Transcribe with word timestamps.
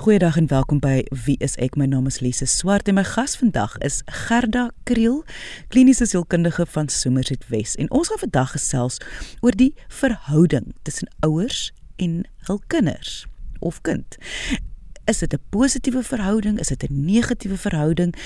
Goeiedag 0.00 0.36
en 0.36 0.46
welkom 0.46 0.78
by 0.80 1.02
Wie 1.24 1.34
is 1.44 1.58
ek? 1.60 1.74
My 1.76 1.84
naam 1.84 2.06
is 2.08 2.22
Lise 2.24 2.46
Swart 2.48 2.88
en 2.88 2.96
my 2.96 3.02
gas 3.04 3.34
vandag 3.36 3.74
is 3.84 3.98
Gerda 4.08 4.70
Kriel, 4.88 5.18
kliniese 5.68 6.06
sielkundige 6.08 6.64
van 6.72 6.88
Somerset 6.88 7.44
Wes. 7.52 7.74
En 7.76 7.90
ons 7.92 8.08
gaan 8.08 8.22
vandag 8.22 8.54
gesels 8.54 8.96
oor 9.44 9.52
die 9.52 9.74
verhouding 9.92 10.70
tussen 10.88 11.10
ouers 11.20 11.66
en 12.00 12.22
hul 12.48 12.62
kinders 12.72 13.26
of 13.60 13.82
kind. 13.84 14.16
Is 15.04 15.20
dit 15.20 15.36
'n 15.36 15.42
positiewe 15.50 16.02
verhouding? 16.02 16.58
Is 16.58 16.72
dit 16.72 16.88
'n 16.88 17.04
negatiewe 17.04 17.56
verhouding? 17.56 18.16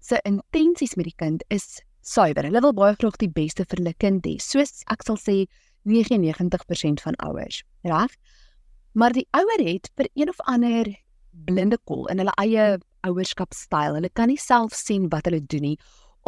se 0.00 0.20
intensies 0.22 0.94
met 0.94 1.04
die 1.04 1.16
kind 1.16 1.44
is 1.48 1.82
suiwer. 2.02 2.44
Hulle 2.44 2.60
wil 2.60 2.74
baie 2.76 2.96
graag 2.98 3.18
die 3.22 3.30
beste 3.30 3.64
vir 3.64 3.80
hulle 3.80 3.94
kind 4.02 4.26
hê. 4.26 4.36
Soos 4.42 4.82
ek 4.92 5.06
sal 5.06 5.18
sê 5.20 5.36
99% 5.88 7.02
van 7.02 7.18
ouers, 7.26 7.62
reg? 7.86 8.14
Maar 8.94 9.14
die 9.16 9.26
ouer 9.34 9.64
het 9.64 9.88
vir 9.96 10.08
een 10.14 10.30
of 10.30 10.40
ander 10.46 10.90
blinde 11.48 11.78
kol 11.88 12.06
in 12.12 12.20
hulle 12.20 12.34
eie 12.42 12.78
ouerskapstyl. 13.08 13.96
Hulle 13.96 14.10
kan 14.12 14.30
nie 14.30 14.40
self 14.40 14.76
sien 14.76 15.08
wat 15.12 15.26
hulle 15.26 15.40
doen 15.40 15.72
nie 15.72 15.78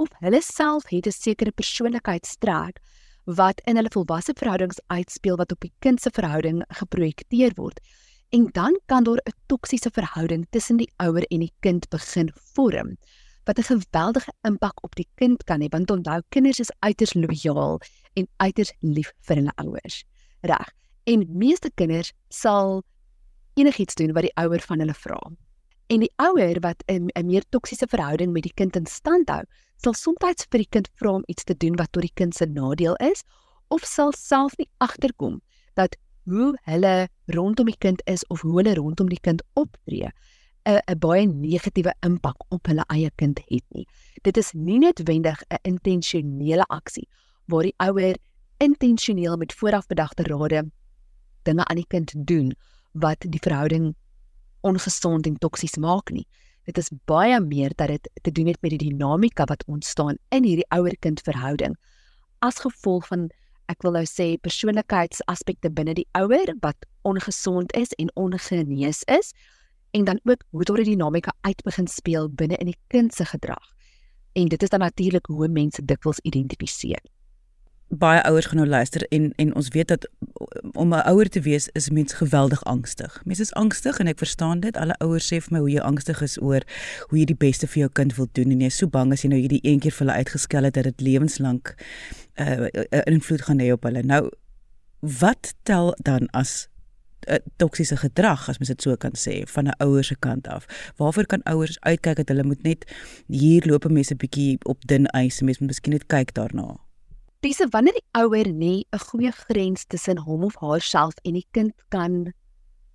of 0.01 0.11
hulle 0.25 0.41
self 0.43 0.89
het 0.91 1.07
'n 1.07 1.15
sekere 1.15 1.53
persoonlikheidstrek 1.53 2.81
wat 3.25 3.61
in 3.67 3.77
hulle 3.77 3.93
volwasse 3.95 4.35
verhoudings 4.37 4.81
uitspeel 4.89 5.37
wat 5.37 5.53
op 5.53 5.61
die 5.61 5.73
kind 5.81 6.01
se 6.01 6.11
verhouding 6.11 6.63
geprojekteer 6.81 7.53
word. 7.57 7.81
En 8.33 8.49
dan 8.53 8.75
kan 8.87 9.05
daar 9.05 9.23
'n 9.23 9.37
toksiese 9.47 9.91
verhouding 9.91 10.47
tussen 10.51 10.77
die 10.77 10.91
ouer 10.99 11.25
en 11.31 11.41
die 11.41 11.53
kind 11.61 11.89
begin 11.91 12.33
vorm 12.55 12.97
wat 13.45 13.59
'n 13.59 13.63
geweldige 13.63 14.33
impak 14.43 14.85
op 14.85 14.95
die 14.95 15.09
kind 15.15 15.45
kan 15.45 15.61
hê 15.61 15.69
want 15.69 15.91
onthou 15.91 16.23
kinders 16.29 16.61
is 16.61 16.73
uiters 16.79 17.15
lojaal 17.15 17.81
en 18.15 18.29
uiters 18.37 18.73
lief 18.81 19.13
vir 19.21 19.37
hulle 19.37 19.53
ouers. 19.55 20.05
Reg. 20.41 20.69
En 21.05 21.27
meeste 21.29 21.71
kinders 21.75 22.13
sal 22.29 22.83
enigiets 23.55 23.95
doen 23.95 24.13
wat 24.13 24.23
die 24.23 24.37
ouer 24.37 24.61
van 24.61 24.79
hulle 24.79 24.95
vra. 24.95 25.19
En 25.87 26.01
die 26.01 26.13
ouer 26.17 26.61
wat 26.61 26.83
'n 26.87 27.11
'n 27.15 27.27
meer 27.27 27.45
toksiese 27.49 27.87
verhouding 27.87 28.33
met 28.33 28.43
die 28.43 28.55
kind 28.55 28.77
in 28.77 28.87
stand 28.87 29.29
hou, 29.29 29.45
sal 29.77 29.95
soms 29.95 30.45
vir 30.51 30.59
die 30.59 30.71
kind 30.71 30.89
vra 30.95 31.11
om 31.11 31.25
iets 31.27 31.45
te 31.45 31.57
doen 31.57 31.77
wat 31.77 31.93
tot 31.93 32.03
die 32.03 32.15
kind 32.15 32.35
se 32.35 32.47
nadeel 32.47 32.97
is 32.97 33.23
of 33.69 33.85
sal 33.85 34.13
self 34.13 34.57
nie 34.59 34.69
agterkom 34.79 35.41
dat 35.75 35.97
hoe 36.25 36.55
hulle 36.69 37.09
rondom 37.27 37.67
die 37.67 37.79
kind 37.79 38.01
is 38.07 38.25
of 38.33 38.41
hoe 38.41 38.57
hulle 38.59 38.75
rondom 38.75 39.09
die 39.09 39.21
kind 39.21 39.43
optree 39.55 40.11
'n 40.67 40.81
'n 40.89 40.99
baie 40.99 41.27
negatiewe 41.27 41.95
impak 42.01 42.45
op 42.49 42.67
hulle 42.67 42.85
eie 42.89 43.11
kind 43.17 43.41
het 43.49 43.65
nie. 43.69 43.87
Dit 44.23 44.37
is 44.37 44.53
nie 44.53 44.79
noodwendig 44.79 45.43
'n 45.51 45.59
intentionele 45.63 46.65
aksie 46.69 47.09
waar 47.47 47.63
die 47.63 47.75
ouer 47.77 48.17
intentioneel 48.59 49.37
met 49.37 49.53
voorafbedagte 49.53 50.23
rade 50.23 50.71
dinge 51.43 51.65
aan 51.65 51.77
die 51.77 51.87
kind 51.89 52.13
doen 52.17 52.55
wat 52.93 53.21
die 53.29 53.41
verhouding 53.41 53.95
ongesond 54.61 55.27
en 55.27 55.39
toksies 55.39 55.77
maak 55.77 56.11
nie. 56.11 56.27
Dit 56.65 56.79
is 56.79 56.91
baie 57.05 57.41
meer 57.41 57.73
dat 57.77 57.89
dit 57.89 58.11
te 58.23 58.33
doen 58.33 58.47
het 58.47 58.63
met 58.63 58.71
die 58.71 58.89
dinamika 58.89 59.45
wat 59.45 59.65
ontstaan 59.67 60.17
in 60.29 60.45
hierdie 60.45 60.69
ouer-kind 60.69 61.21
verhouding 61.21 61.77
as 62.45 62.61
gevolg 62.61 63.09
van 63.09 63.29
ek 63.73 63.85
wil 63.85 63.97
nou 63.97 64.05
sê 64.09 64.35
persoonlikheidsaspekte 64.45 65.71
binne 65.73 65.95
die 65.97 66.09
ouer 66.19 66.53
wat 66.65 66.87
ongesond 67.09 67.73
is 67.79 67.95
en 68.01 68.11
ongenees 68.21 69.01
is 69.09 69.33
en 69.95 70.05
dan 70.05 70.21
ook 70.23 70.43
hoe 70.51 70.65
daardie 70.65 70.85
dinamika 70.85 71.33
uit 71.41 71.63
begin 71.63 71.87
speel 71.87 72.31
binne 72.31 72.57
in 72.57 72.67
die 72.67 72.79
kind 72.87 73.15
se 73.15 73.25
gedrag. 73.25 73.75
En 74.33 74.49
dit 74.49 74.63
is 74.63 74.69
dan 74.69 74.81
natuurlik 74.81 75.27
hoe 75.27 75.49
mense 75.49 75.85
dikwels 75.85 76.19
identifiseer. 76.19 77.03
Baie 77.89 78.23
ouers 78.23 78.47
gaan 78.47 78.57
nou 78.57 78.69
luister 78.69 79.07
en 79.09 79.33
en 79.37 79.55
ons 79.55 79.69
weet 79.69 79.89
dat 79.89 80.09
om 80.73 80.95
'n 80.95 81.07
ouer 81.11 81.29
te 81.29 81.41
wees 81.41 81.69
is 81.69 81.91
mens 81.91 82.13
geweldig 82.13 82.65
angstig. 82.65 83.23
Mens 83.25 83.41
is 83.41 83.53
angstig 83.53 83.99
en 83.99 84.07
ek 84.07 84.19
verstaan 84.19 84.61
dit. 84.61 84.77
Alle 84.77 84.99
ouers 84.99 85.33
sê 85.33 85.39
vir 85.41 85.53
my 85.53 85.59
hoe 85.59 85.71
jy 85.71 85.81
angstig 85.81 86.23
is 86.23 86.41
oor 86.43 86.63
hoe 87.09 87.19
jy 87.19 87.25
die 87.25 87.43
beste 87.47 87.67
vir 87.67 87.79
jou 87.79 87.91
kind 87.93 88.17
wil 88.17 88.29
doen 88.33 88.51
en 88.51 88.61
jy 88.61 88.67
is 88.67 88.77
so 88.77 88.87
bang 88.87 89.13
as 89.13 89.23
jy 89.23 89.29
nou 89.29 89.41
hierdie 89.41 89.63
een 89.63 89.79
keer 89.79 89.93
vir 89.93 90.07
hulle 90.07 90.19
uitgeskel 90.19 90.65
het 90.65 90.75
dat 90.75 90.85
dit 90.85 91.01
lewenslank 91.01 91.75
'n 92.37 92.43
uh, 92.43 92.67
uh, 92.91 93.01
invloed 93.05 93.43
gaan 93.43 93.61
hê 93.61 93.73
op 93.73 93.83
hulle. 93.83 94.03
Nou 94.03 94.31
wat 95.01 95.55
tel 95.63 95.97
dan 96.03 96.29
as 96.31 96.69
uh, 97.29 97.41
toksiese 97.57 97.97
gedrag 97.97 98.49
as 98.49 98.59
mens 98.59 98.69
dit 98.69 98.83
so 98.83 98.97
kan 98.97 99.15
sê 99.17 99.43
van 99.47 99.69
'n 99.69 99.77
ouer 99.85 100.05
se 100.05 100.17
kant 100.17 100.49
af. 100.49 100.67
Waarvoor 100.97 101.27
kan 101.27 101.43
ouers 101.43 101.81
uitkyk 101.81 102.17
dat 102.17 102.29
hulle 102.29 102.45
moet 102.45 102.63
net 102.63 102.85
hier 103.29 103.63
loop 103.67 103.89
mense 103.91 104.15
bietjie 104.15 104.59
op 104.65 104.81
dun 104.87 105.07
ys, 105.15 105.41
mense 105.41 105.61
moet 105.61 105.73
miskien 105.73 105.93
net 105.93 106.07
kyk 106.07 106.35
daarna. 106.35 106.77
Dis 107.41 107.61
wanneer 107.71 107.93
die 107.93 108.09
ouer 108.13 108.53
nie 108.53 108.87
'n 108.93 108.99
goeie 108.99 109.33
grens 109.33 109.85
tussen 109.85 110.19
hom 110.19 110.45
of 110.45 110.57
haarself 110.61 111.15
en 111.25 111.33
die 111.33 111.47
kind 111.51 111.73
kan 111.89 112.33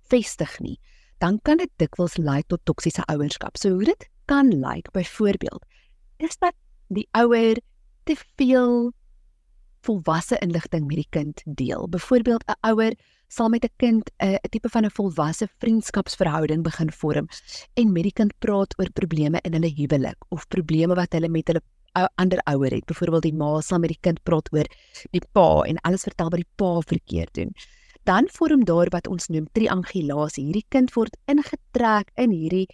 vestig 0.08 0.58
nie, 0.60 0.78
dan 1.18 1.38
kan 1.42 1.56
dit 1.56 1.70
dikwels 1.76 2.16
lei 2.16 2.42
tot 2.46 2.60
toksiese 2.64 3.02
ouerskap. 3.06 3.56
So 3.56 3.70
hoe 3.70 3.84
dit 3.84 4.08
kan 4.26 4.48
lyk, 4.48 4.90
byvoorbeeld, 4.90 5.64
is 6.16 6.36
dat 6.38 6.54
die 6.88 7.08
ouer 7.12 7.60
te 8.04 8.16
veel 8.36 8.92
volwasse 9.86 10.38
inligting 10.38 10.86
met 10.86 10.96
die 10.96 11.10
kind 11.10 11.42
deel. 11.44 11.88
Byvoorbeeld 11.88 12.44
'n 12.46 12.58
ouer 12.70 12.94
sal 13.30 13.48
met 13.48 13.64
'n 13.64 13.74
kind 13.76 14.10
'n 14.18 14.34
uh, 14.34 14.38
tipe 14.50 14.68
van 14.68 14.84
'n 14.84 14.90
volwasse 14.90 15.46
vriendskapsverhouding 15.62 16.62
begin 16.62 16.90
vorm 16.92 17.26
en 17.74 17.92
met 17.92 18.02
die 18.02 18.12
kind 18.12 18.32
praat 18.38 18.74
oor 18.78 18.90
probleme 18.92 19.38
in 19.42 19.52
hulle 19.52 19.70
huwelik 19.76 20.18
of 20.28 20.48
probleme 20.48 20.94
wat 20.94 21.12
hulle 21.12 21.28
met 21.28 21.46
hulle 21.46 21.62
ander 22.14 22.40
ouer 22.44 22.70
het. 22.70 22.84
Byvoorbeeld 22.84 23.22
die 23.22 23.34
ma 23.34 23.60
sal 23.60 23.78
met 23.78 23.88
die 23.88 24.00
kind 24.00 24.22
praat 24.22 24.52
oor 24.52 24.66
die 25.10 25.22
pa 25.32 25.62
en 25.62 25.78
alles 25.86 26.02
vertel 26.02 26.30
wat 26.30 26.42
die 26.42 26.52
pa 26.56 26.80
verkeerd 26.80 27.34
doen. 27.34 27.54
Dan 28.04 28.28
vorm 28.32 28.64
daar 28.64 28.88
wat 28.90 29.06
ons 29.06 29.28
noem 29.28 29.46
triangulasie. 29.52 30.44
Hierdie 30.44 30.66
kind 30.68 30.94
word 30.94 31.16
ingetrek 31.26 32.10
in 32.16 32.30
hierdie 32.30 32.66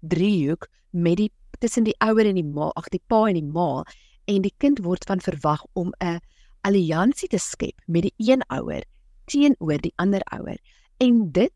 driehoek 0.00 0.68
met 0.90 1.16
die 1.16 1.30
tussen 1.58 1.84
die 1.84 1.96
ouer 1.98 2.26
en 2.26 2.34
die 2.34 2.44
ma, 2.44 2.70
ag 2.76 2.88
die 2.88 3.02
pa 3.06 3.26
en 3.26 3.34
die 3.34 3.50
ma 3.50 3.82
en 4.26 4.42
die 4.42 4.54
kind 4.58 4.78
word 4.84 5.04
van 5.04 5.20
verwag 5.20 5.64
om 5.72 5.92
'n 6.00 6.20
alliansie 6.62 7.28
te 7.28 7.38
skep 7.38 7.80
met 7.86 8.02
die 8.02 8.14
een 8.18 8.42
ouer 8.48 8.82
teenoor 9.24 9.80
die 9.80 9.92
ander 9.96 10.22
ouer. 10.32 10.58
En 10.98 11.32
dit 11.32 11.52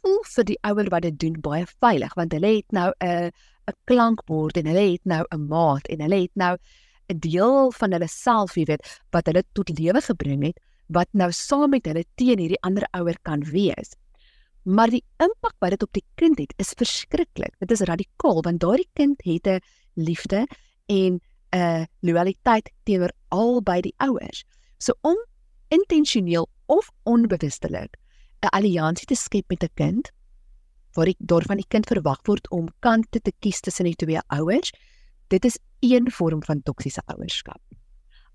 voel 0.00 0.22
vir 0.34 0.44
die 0.44 0.58
ouer 0.66 0.88
wat 0.90 1.02
dit 1.02 1.18
doen 1.18 1.40
baie 1.40 1.66
veilig 1.80 2.14
want 2.18 2.32
hulle 2.32 2.56
het 2.56 2.72
nou 2.72 2.92
'n 3.00 3.30
'n 3.70 3.76
klankbord 3.84 4.56
en 4.56 4.66
hulle 4.66 4.92
het 4.92 5.04
nou 5.04 5.24
'n 5.30 5.46
maat 5.48 5.86
en 5.86 6.00
hulle 6.00 6.20
het 6.22 6.34
nou 6.34 6.56
'n 7.08 7.18
deel 7.18 7.72
van 7.72 7.92
hulle 7.92 8.08
self, 8.08 8.54
jy 8.56 8.64
weet, 8.64 9.00
wat 9.10 9.26
hulle 9.26 9.44
tot 9.52 9.78
lewe 9.78 10.00
gebring 10.00 10.42
het 10.44 10.58
wat 10.92 11.08
nou 11.12 11.30
saam 11.32 11.70
met 11.70 11.86
hulle 11.86 12.04
teen 12.20 12.38
hierdie 12.38 12.60
ander 12.66 12.86
ouer 12.98 13.16
kan 13.22 13.44
wees. 13.48 13.94
Maar 14.62 14.92
die 14.92 15.02
impak 15.18 15.54
wat 15.58 15.74
dit 15.74 15.82
op 15.82 15.92
die 15.92 16.04
kind 16.20 16.38
het, 16.38 16.52
is 16.62 16.74
verskriklik. 16.78 17.54
Dit 17.58 17.70
is 17.70 17.82
radikaal 17.88 18.42
want 18.42 18.60
daardie 18.60 18.88
kind 18.94 19.22
het 19.24 19.46
'n 19.46 19.60
liefde 19.94 20.46
en 20.86 21.20
'n 21.52 21.86
loyaliteit 22.00 22.70
teenoor 22.84 23.12
albei 23.28 23.80
die 23.80 23.94
ouers. 23.96 24.44
So 24.78 24.92
om 25.00 25.16
intentioneel 25.68 26.48
of 26.76 26.88
onbewustelik 27.12 27.96
'n 28.42 28.52
alliansie 28.58 29.06
te 29.06 29.18
skep 29.24 29.46
met 29.52 29.64
'n 29.64 29.74
kind 29.80 30.10
waar 30.94 31.08
ek 31.12 31.20
daarvan 31.32 31.60
die 31.60 31.72
kind 31.74 31.86
verwag 31.86 32.20
word 32.28 32.50
om 32.50 32.68
kante 32.80 33.20
te 33.20 33.32
kies 33.40 33.60
tussen 33.60 33.88
die 33.88 33.96
twee 33.96 34.20
ouers, 34.28 34.72
dit 35.28 35.44
is 35.44 35.58
een 35.80 36.10
vorm 36.10 36.42
van 36.44 36.62
toksiese 36.62 37.02
ouerskap. 37.06 37.60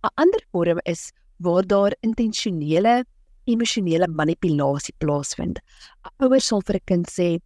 'n 0.04 0.13
Ander 0.16 0.42
vorm 0.51 0.80
is 0.86 1.12
waar 1.38 1.66
daar 1.68 1.94
intentionele 2.01 3.06
emosionele 3.45 4.07
manipulasie 4.07 4.95
plaasvind. 4.98 5.60
'n 6.06 6.25
Ouer 6.25 6.42
sal 6.42 6.62
vir 6.62 6.75
'n 6.75 6.86
kind 6.86 7.07
sê, 7.10 7.40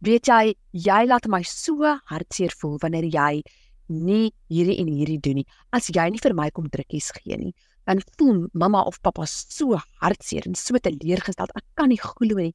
"Weet 0.00 0.26
jy, 0.26 0.54
jy 0.72 1.06
laat 1.06 1.26
my 1.26 1.42
so 1.42 1.98
hartseer 2.10 2.52
voel 2.60 2.78
wanneer 2.78 3.04
jy 3.04 3.42
nie 3.88 4.32
hierdie 4.48 4.78
en 4.80 4.88
hierdie 4.88 5.20
doen 5.20 5.40
nie. 5.40 5.46
As 5.72 5.88
jy 5.88 6.08
nie 6.10 6.20
vir 6.22 6.34
my 6.34 6.50
kom 6.50 6.68
drukkies 6.72 7.12
gee 7.18 7.36
nie, 7.36 7.52
dan 7.84 8.00
voel 8.16 8.48
mamma 8.52 8.82
of 8.82 9.00
pappa 9.00 9.26
so 9.26 9.78
hartseer 10.00 10.46
en 10.46 10.54
so 10.54 10.78
teleurgesteld. 10.78 11.50
Ek 11.56 11.64
kan 11.74 11.88
nie 11.88 12.00
glo 12.00 12.38
nie 12.38 12.54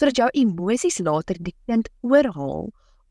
sodat 0.00 0.16
jou 0.16 0.28
emosies 0.32 0.98
later 1.04 1.36
die 1.44 1.54
kind 1.68 1.88
oorhaal 2.00 2.70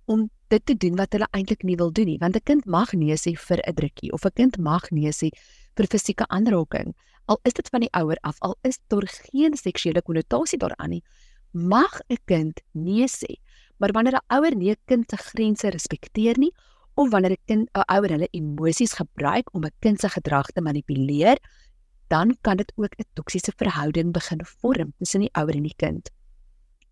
om 0.09 0.29
dit 0.49 0.63
te 0.65 0.73
doen 0.73 0.95
wat 0.97 1.13
hulle 1.13 1.27
eintlik 1.37 1.61
nie 1.67 1.77
wil 1.77 1.91
doen 1.93 2.07
nie, 2.09 2.17
want 2.17 2.35
'n 2.35 2.45
kind 2.49 2.65
mag 2.65 2.93
nee 2.93 3.13
sê 3.13 3.35
vir 3.37 3.61
'n 3.67 3.75
drukkie 3.75 4.11
of 4.11 4.25
'n 4.25 4.33
kind 4.35 4.57
mag 4.57 4.89
nee 4.91 5.11
sê 5.11 5.29
vir 5.77 5.85
fisieke 5.85 6.25
aanraking. 6.29 6.95
Al 7.27 7.37
is 7.45 7.53
dit 7.53 7.69
van 7.69 7.81
die 7.81 7.93
ouer 7.93 8.17
af, 8.23 8.37
al 8.41 8.55
is 8.63 8.79
daar 8.87 9.05
geen 9.05 9.53
seksuele 9.53 10.01
konnotasie 10.01 10.57
daaraan 10.57 10.89
nie, 10.89 11.03
mag 11.53 12.01
'n 12.09 12.17
kind 12.25 12.61
nee 12.73 13.05
sê. 13.07 13.37
Maar 13.77 13.91
wanneer 13.91 14.17
'n 14.17 14.35
ouer 14.35 14.55
nie 14.55 14.71
'n 14.71 14.81
kind 14.87 15.09
se 15.09 15.17
grense 15.17 15.69
respekteer 15.69 16.37
nie 16.39 16.51
of 16.99 17.09
wanneer 17.13 17.35
'n 17.37 17.45
kind 17.49 17.69
'n 17.73 17.87
ouer 17.95 18.11
hulle 18.15 18.29
emosies 18.39 18.93
gebruik 19.01 19.53
om 19.55 19.63
'n 19.65 19.79
kind 19.79 19.99
se 19.99 20.09
gedrag 20.09 20.47
te 20.51 20.61
manipuleer, 20.61 21.37
dan 22.07 22.37
kan 22.41 22.57
dit 22.57 22.71
ook 22.75 22.93
'n 22.97 23.09
toksiese 23.13 23.53
verhouding 23.55 24.11
begin 24.11 24.41
vorm 24.45 24.93
tussen 24.97 25.21
die 25.21 25.33
ouer 25.33 25.55
en 25.55 25.63
die 25.63 25.77
kind. 25.77 26.09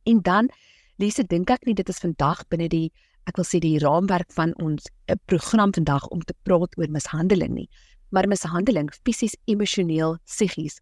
En 0.04 0.22
dan 0.22 0.50
Lise 0.98 1.24
dink 1.24 1.50
ek 1.50 1.66
nie 1.66 1.76
dit 1.78 1.90
is 1.90 2.00
vandag 2.02 2.40
binne 2.50 2.68
die 2.70 2.92
ek 3.30 3.38
wil 3.38 3.46
sê 3.46 3.60
die 3.60 3.78
raamwerk 3.78 4.32
van 4.34 4.54
ons 4.64 4.88
'n 5.08 5.20
program 5.26 5.74
vandag 5.74 6.08
om 6.08 6.22
te 6.22 6.34
praat 6.44 6.78
oor 6.78 6.90
mishandeling 6.90 7.54
nie. 7.54 7.70
Maar 8.10 8.28
mishandeling 8.28 8.90
fisies, 9.06 9.36
emosioneel, 9.46 10.18
psigies 10.26 10.80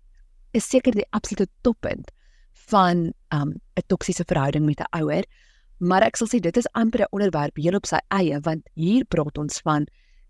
is 0.53 0.69
seker 0.69 0.91
die 0.91 1.07
absolute 1.09 1.47
toppunt 1.63 2.11
van 2.69 3.11
um, 3.33 3.49
'n 3.49 3.59
um, 3.75 3.87
toksiese 3.87 4.23
verhouding 4.25 4.65
met 4.65 4.79
'n 4.79 5.01
ouer. 5.01 5.23
Maar 5.79 6.05
ek 6.07 6.15
sal 6.15 6.29
sê 6.31 6.39
dit 6.39 6.57
is 6.57 6.69
amper 6.73 7.01
'n 7.01 7.11
onderwerp 7.11 7.55
heel 7.57 7.75
op 7.75 7.85
sy 7.85 7.99
eie 8.09 8.39
want 8.39 8.63
hier 8.75 9.05
praat 9.05 9.37
ons 9.37 9.59
van 9.59 9.87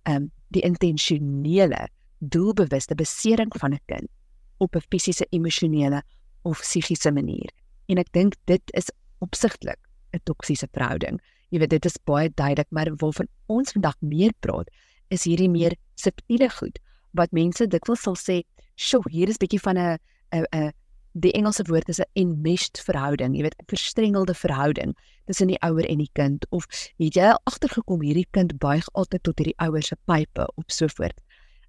um, 0.09 0.31
die 0.49 0.61
intentionele, 0.61 1.87
doelbewuste 2.19 2.95
besering 2.95 3.51
van 3.59 3.73
'n 3.73 3.79
kind 3.85 4.09
op 4.57 4.75
'n 4.75 4.87
fisiese, 4.89 5.25
emosionele 5.29 6.01
of 6.43 6.59
psigiese 6.59 7.11
manier. 7.11 7.49
En 7.87 7.97
ek 7.97 8.11
dink 8.11 8.35
dit 8.45 8.63
is 8.73 8.89
opsigtelik 9.19 9.79
'n 10.13 10.23
toksiese 10.23 10.67
verhouding. 10.71 11.19
Jy 11.49 11.59
weet 11.59 11.69
dit 11.69 11.85
is 11.85 11.97
baie 12.03 12.29
duidelik, 12.29 12.67
maar 12.71 12.89
waarvan 12.95 13.27
ons 13.45 13.71
vandag 13.71 13.95
meer 13.99 14.33
praat, 14.39 14.69
is 15.09 15.23
hierdie 15.23 15.49
meer 15.49 15.75
subtiele 15.95 16.49
goed 16.49 16.79
wat 17.11 17.31
mense 17.31 17.67
dikwels 17.67 18.01
sal 18.01 18.15
sê, 18.15 18.43
"Sjoe, 18.75 19.03
hier 19.09 19.29
is 19.29 19.37
bietjie 19.37 19.61
van 19.61 19.77
'n 19.77 19.97
'n 20.31 20.45
'n 20.51 20.71
die 21.15 21.31
Engelse 21.31 21.63
woord 21.63 21.89
is 21.89 21.99
'n 21.99 22.11
enmeshed 22.13 22.81
verhouding, 22.83 23.35
jy 23.35 23.41
weet, 23.41 23.55
'n 23.59 23.65
verstrengelde 23.67 24.33
verhouding 24.33 24.95
tussen 25.25 25.47
die 25.47 25.61
ouer 25.61 25.85
en 25.85 25.97
die 25.97 26.09
kind 26.13 26.45
of 26.49 26.65
het 26.97 27.15
jy 27.15 27.35
agtergekom 27.43 28.01
hierdie 28.01 28.27
kind 28.31 28.57
buig 28.59 28.85
altyd 28.93 29.23
tot 29.23 29.37
hierdie 29.39 29.57
ouer 29.57 29.83
se 29.83 29.95
pype 30.05 30.47
of 30.55 30.63
so 30.67 30.87
voort. 30.87 31.21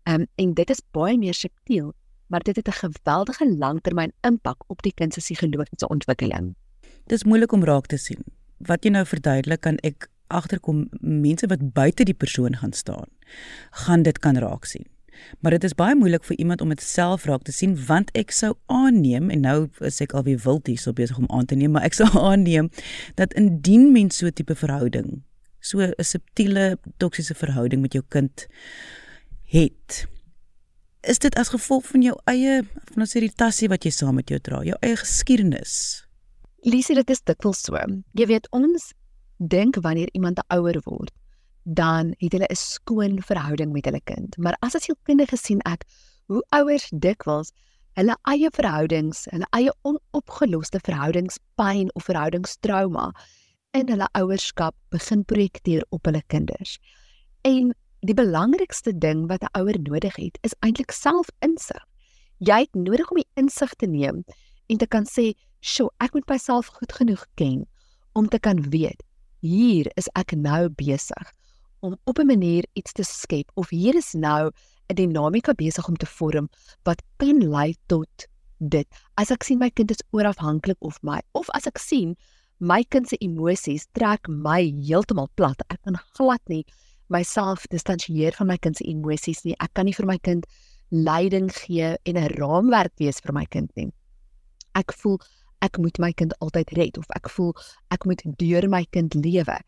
Ehm 0.06 0.20
um, 0.20 0.26
en 0.34 0.54
dit 0.54 0.70
is 0.70 0.82
baie 0.90 1.18
meer 1.18 1.34
subtiel, 1.34 1.94
maar 2.26 2.42
dit 2.42 2.56
het 2.56 2.68
'n 2.68 2.72
geweldige 2.72 3.56
langtermyn 3.56 4.12
impak 4.20 4.64
op 4.66 4.82
die 4.82 4.92
kind 4.94 5.14
se 5.14 5.20
psigologiese 5.20 5.88
ontwikkeling. 5.88 6.54
Dis 7.06 7.24
moeilik 7.24 7.52
om 7.52 7.64
raak 7.64 7.86
te 7.86 7.96
sien. 7.96 8.24
Wat 8.58 8.84
jy 8.84 8.90
nou 8.90 9.04
verduidelik 9.04 9.60
kan 9.60 9.76
ek 9.76 10.10
agterkom 10.26 10.88
mense 11.00 11.46
wat 11.46 11.72
buite 11.72 12.04
die 12.04 12.14
persoon 12.14 12.56
gaan 12.56 12.72
staan, 12.72 13.08
gaan 13.70 14.02
dit 14.02 14.18
kan 14.18 14.36
raak 14.36 14.64
sien. 14.64 14.86
Maar 15.40 15.56
dit 15.56 15.64
is 15.64 15.74
baie 15.74 15.94
moeilik 15.94 16.24
vir 16.24 16.36
iemand 16.36 16.60
om 16.60 16.68
dit 16.68 16.82
self 16.82 17.24
raak 17.24 17.42
te 17.46 17.52
sien 17.52 17.76
want 17.86 18.10
ek 18.18 18.32
sou 18.34 18.54
aanneem 18.66 19.30
en 19.30 19.40
nou 19.46 19.58
is 19.80 20.00
ek 20.00 20.16
alweer 20.16 20.40
wild 20.44 20.66
hier 20.66 20.80
so 20.80 20.92
besig 20.92 21.18
om 21.18 21.28
aan 21.28 21.46
te 21.46 21.54
neem, 21.58 21.74
maar 21.76 21.86
ek 21.88 21.98
sou 21.98 22.08
aanneem 22.30 22.70
dat 23.20 23.34
indien 23.34 23.92
mens 23.92 24.16
so 24.16 24.30
tipe 24.30 24.54
verhouding, 24.54 25.22
so 25.60 25.80
'n 25.80 25.94
subtiele 26.04 26.78
toksiese 26.98 27.34
verhouding 27.34 27.82
met 27.82 27.92
jou 27.92 28.04
kind 28.08 28.46
het, 29.46 30.06
is 31.06 31.18
dit 31.18 31.34
as 31.38 31.48
gevolg 31.54 31.86
van 31.86 32.02
jou 32.02 32.16
eie 32.24 32.62
van 32.92 33.04
ons 33.04 33.14
irritasie 33.14 33.68
wat 33.68 33.84
jy 33.84 33.90
saam 33.94 34.14
met 34.18 34.28
jou 34.28 34.38
dra, 34.40 34.62
jou 34.66 34.76
eie 34.80 34.96
geskiedenis. 34.96 36.06
Lisie, 36.66 36.96
dit 36.98 37.10
is 37.10 37.22
dikwels 37.22 37.62
so. 37.62 37.78
Jy 38.18 38.26
weet 38.26 38.48
ons 38.50 38.92
dink 39.38 39.78
wanneer 39.84 40.08
iemand 40.12 40.40
ouer 40.48 40.80
word, 40.84 41.12
dan 41.66 42.14
het 42.18 42.32
hulle 42.32 42.46
'n 42.50 42.54
skoon 42.54 43.22
verhouding 43.22 43.72
met 43.72 43.84
hulle 43.84 44.00
kind. 44.04 44.36
Maar 44.36 44.56
as 44.60 44.74
as 44.74 44.82
sielkundige 44.82 45.36
sien 45.36 45.60
ek 45.60 45.84
hoe 46.26 46.46
ouers 46.48 46.90
dikwels 46.94 47.52
hulle 47.94 48.16
eie 48.22 48.50
verhoudings, 48.50 49.24
hulle 49.30 49.46
eie 49.50 49.72
onopgeloste 49.82 50.78
verhoudingspyn 50.80 51.94
of 51.94 52.04
verhoudingstrauma 52.04 53.12
in 53.70 53.88
hulle 53.88 54.08
ouerskap 54.12 54.74
begin 54.88 55.24
projekteer 55.24 55.84
op 55.88 56.04
hulle 56.04 56.22
kinders. 56.26 56.78
En 57.42 57.74
die 58.00 58.14
belangrikste 58.14 58.98
ding 58.98 59.26
wat 59.26 59.42
'n 59.42 59.58
ouer 59.58 59.78
nodig 59.80 60.16
het, 60.16 60.38
is 60.42 60.54
eintlik 60.60 60.90
selfinsig. 60.90 61.84
Jy 62.38 62.58
het 62.58 62.74
nodig 62.74 63.10
om 63.10 63.16
die 63.16 63.30
insig 63.34 63.74
te 63.74 63.86
neem 63.86 64.24
en 64.66 64.76
te 64.76 64.86
kan 64.86 65.04
sê, 65.04 65.34
"Sjoe, 65.60 65.90
ek 65.98 66.12
moet 66.12 66.28
myself 66.28 66.66
goed 66.66 66.92
genoeg 66.92 67.26
ken 67.34 67.66
om 68.12 68.28
te 68.28 68.38
kan 68.38 68.70
weet 68.70 69.02
hier 69.46 69.90
is 69.96 70.08
ek 70.16 70.34
nou 70.36 70.68
besig 70.68 71.32
om 71.86 71.96
op 72.04 72.18
'n 72.18 72.26
manier 72.26 72.64
iets 72.72 72.92
te 72.92 73.04
skep 73.04 73.50
of 73.54 73.68
hier 73.70 73.94
is 73.94 74.12
nou 74.12 74.50
'n 74.90 74.94
dinamika 74.94 75.52
besig 75.54 75.88
om 75.88 75.96
te 75.96 76.06
vorm 76.06 76.48
wat 76.82 77.02
kan 77.16 77.48
lei 77.48 77.74
tot 77.86 78.26
dit. 78.58 78.86
As 79.14 79.30
ek 79.30 79.42
sien 79.42 79.58
my 79.58 79.70
kind 79.70 79.90
is 79.90 80.02
oorafhanklik 80.10 80.76
of 80.80 80.98
my 81.02 81.20
of 81.32 81.50
as 81.50 81.66
ek 81.66 81.78
sien 81.78 82.16
my 82.58 82.82
kind 82.84 83.08
se 83.08 83.16
emosies 83.20 83.86
trek 83.92 84.28
my 84.28 84.62
heeltemal 84.88 85.28
plat. 85.34 85.60
Ek 85.68 85.80
kan 85.84 85.98
glad 86.16 86.40
nie 86.48 86.64
myself 87.08 87.66
distansieer 87.66 88.32
van 88.38 88.46
my 88.46 88.56
kind 88.56 88.76
se 88.76 88.84
emosies 88.84 89.44
nie. 89.44 89.54
Ek 89.60 89.74
kan 89.74 89.84
nie 89.84 89.94
vir 89.94 90.06
my 90.06 90.18
kind 90.18 90.46
leiding 90.90 91.50
gee 91.52 91.96
en 92.04 92.16
'n 92.16 92.32
raamwerk 92.38 92.92
wees 92.98 93.20
vir 93.20 93.32
my 93.32 93.44
kind 93.44 93.70
nie. 93.76 93.92
Ek 94.74 94.92
voel 94.92 95.20
ek 95.62 95.78
moet 95.78 95.98
my 95.98 96.12
kind 96.12 96.34
altyd 96.40 96.72
red 96.76 96.98
of 96.98 97.06
ek 97.16 97.28
voel 97.28 97.54
ek 97.90 98.04
moet 98.06 98.22
deur 98.38 98.68
my 98.68 98.84
kind 98.92 99.14
lewe 99.14 99.58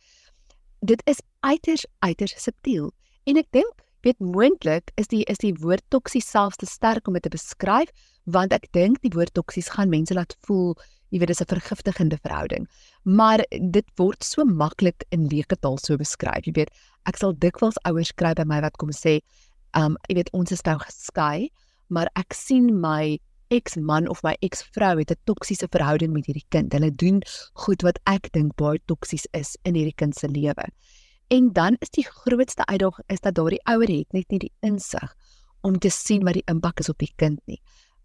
dit 0.80 1.02
is 1.06 1.20
uiters 1.40 1.86
uiters 1.98 2.34
subtiel. 2.42 2.92
En 3.24 3.36
ek 3.36 3.50
dink 3.52 3.84
weet 4.06 4.18
moontlik 4.22 4.92
is 4.94 5.10
die 5.10 5.24
is 5.26 5.40
die 5.42 5.54
woord 5.58 5.82
toksies 5.90 6.28
selfs 6.30 6.60
te 6.60 6.66
sterk 6.66 7.08
om 7.08 7.16
dit 7.18 7.22
te 7.26 7.32
beskryf 7.32 7.90
want 8.24 8.52
ek 8.52 8.68
dink 8.72 9.00
die 9.02 9.12
woord 9.14 9.34
toksies 9.34 9.72
gaan 9.74 9.90
mense 9.90 10.14
laat 10.14 10.36
voel 10.46 10.76
jy 11.10 11.18
weet 11.18 11.32
dis 11.32 11.40
'n 11.40 11.50
vergiftigende 11.50 12.18
verhouding. 12.22 12.68
Maar 13.04 13.44
dit 13.50 13.86
word 13.96 14.24
so 14.24 14.44
maklik 14.44 15.04
in 15.10 15.26
leuke 15.26 15.56
taal 15.56 15.78
so 15.78 15.96
beskryf 15.96 16.44
jy 16.46 16.52
weet. 16.52 16.70
Ek 17.06 17.16
sal 17.16 17.32
dikwels 17.32 17.78
ouers 17.84 18.12
kry 18.12 18.34
by 18.34 18.44
my 18.44 18.60
wat 18.60 18.76
kom 18.76 18.90
sê 18.90 19.20
um 19.74 19.96
jy 20.08 20.14
weet 20.14 20.30
ons 20.32 20.52
is 20.52 20.64
nou 20.64 20.78
geskei 20.78 21.50
maar 21.88 22.08
ek 22.16 22.34
sien 22.34 22.80
my 22.80 23.18
eksman 23.54 24.08
of 24.08 24.22
my 24.22 24.34
eksvrou 24.40 24.98
het 24.98 25.10
'n 25.10 25.20
toksiese 25.24 25.68
verhouding 25.70 26.12
met 26.12 26.26
hierdie 26.26 26.46
kind. 26.48 26.72
Hulle 26.72 26.94
doen 26.94 27.22
goed 27.54 27.82
wat 27.82 27.98
ek 28.06 28.32
dink 28.32 28.56
baie 28.56 28.80
toksies 28.86 29.26
is 29.32 29.56
in 29.64 29.74
hierdie 29.74 29.96
kind 29.96 30.14
se 30.14 30.28
lewe. 30.28 30.64
En 31.28 31.52
dan 31.52 31.76
is 31.80 31.90
die 31.90 32.04
grootste 32.04 32.64
uitdaging 32.66 33.08
is 33.08 33.20
dat 33.20 33.34
daardie 33.34 33.64
ouer 33.64 33.88
het 33.88 34.12
net 34.12 34.28
nie 34.28 34.38
die 34.38 34.52
insig 34.60 35.14
om 35.60 35.78
te 35.78 35.90
sien 35.90 36.24
wat 36.24 36.34
die 36.34 36.46
impak 36.46 36.80
is 36.80 36.88
op 36.88 36.98
die 36.98 37.12
kind 37.16 37.40
nie. 37.46 37.60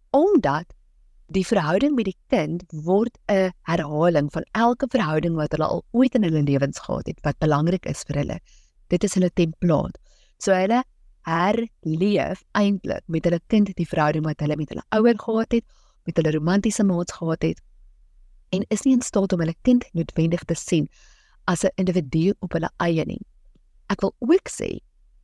Omdat 0.10 0.74
die 1.28 1.46
verhouding 1.48 1.96
met 1.96 2.06
die 2.06 2.18
kind 2.30 2.64
word 2.86 3.18
'n 3.32 3.52
herhaling 3.62 4.32
van 4.32 4.44
elke 4.52 4.88
verhouding 4.88 5.36
wat 5.36 5.52
hulle 5.52 5.66
al 5.66 5.84
ooit 5.92 6.16
in 6.16 6.24
hulle 6.24 6.44
lewens 6.44 6.80
gehad 6.80 7.08
het 7.08 7.20
wat 7.24 7.40
belangrik 7.40 7.86
is 7.86 8.04
vir 8.04 8.16
hulle. 8.16 8.40
Dit 8.88 9.04
is 9.04 9.14
hulle 9.14 9.30
template. 9.34 10.00
So 10.38 10.52
hulle 10.52 10.84
herleef 11.28 12.44
eintlik 12.52 13.04
met 13.08 13.26
hulle 13.26 13.40
kind 13.48 13.72
die 13.76 13.88
verhouding 13.88 14.26
wat 14.26 14.40
hulle 14.44 14.58
met 14.60 14.70
hulle 14.70 14.84
ouer 14.98 15.18
gehad 15.20 15.52
het, 15.52 15.66
met 16.06 16.18
hulle 16.18 16.32
romantiese 16.36 16.84
maats 16.84 17.16
gehad 17.20 17.42
het 17.42 17.62
en 18.54 18.66
is 18.70 18.84
nie 18.86 18.94
in 18.94 19.02
staat 19.02 19.34
om 19.34 19.42
hulle 19.42 19.56
kind 19.66 19.86
noodwendig 19.98 20.44
te 20.50 20.56
sien 20.56 20.90
as 21.46 21.64
'n 21.64 21.74
individu 21.76 22.34
op 22.40 22.54
hulle 22.54 22.70
eie 22.78 23.06
nie. 23.06 23.22
Ek 23.90 24.02
wil 24.02 24.14
ook 24.20 24.50
sê 24.50 24.80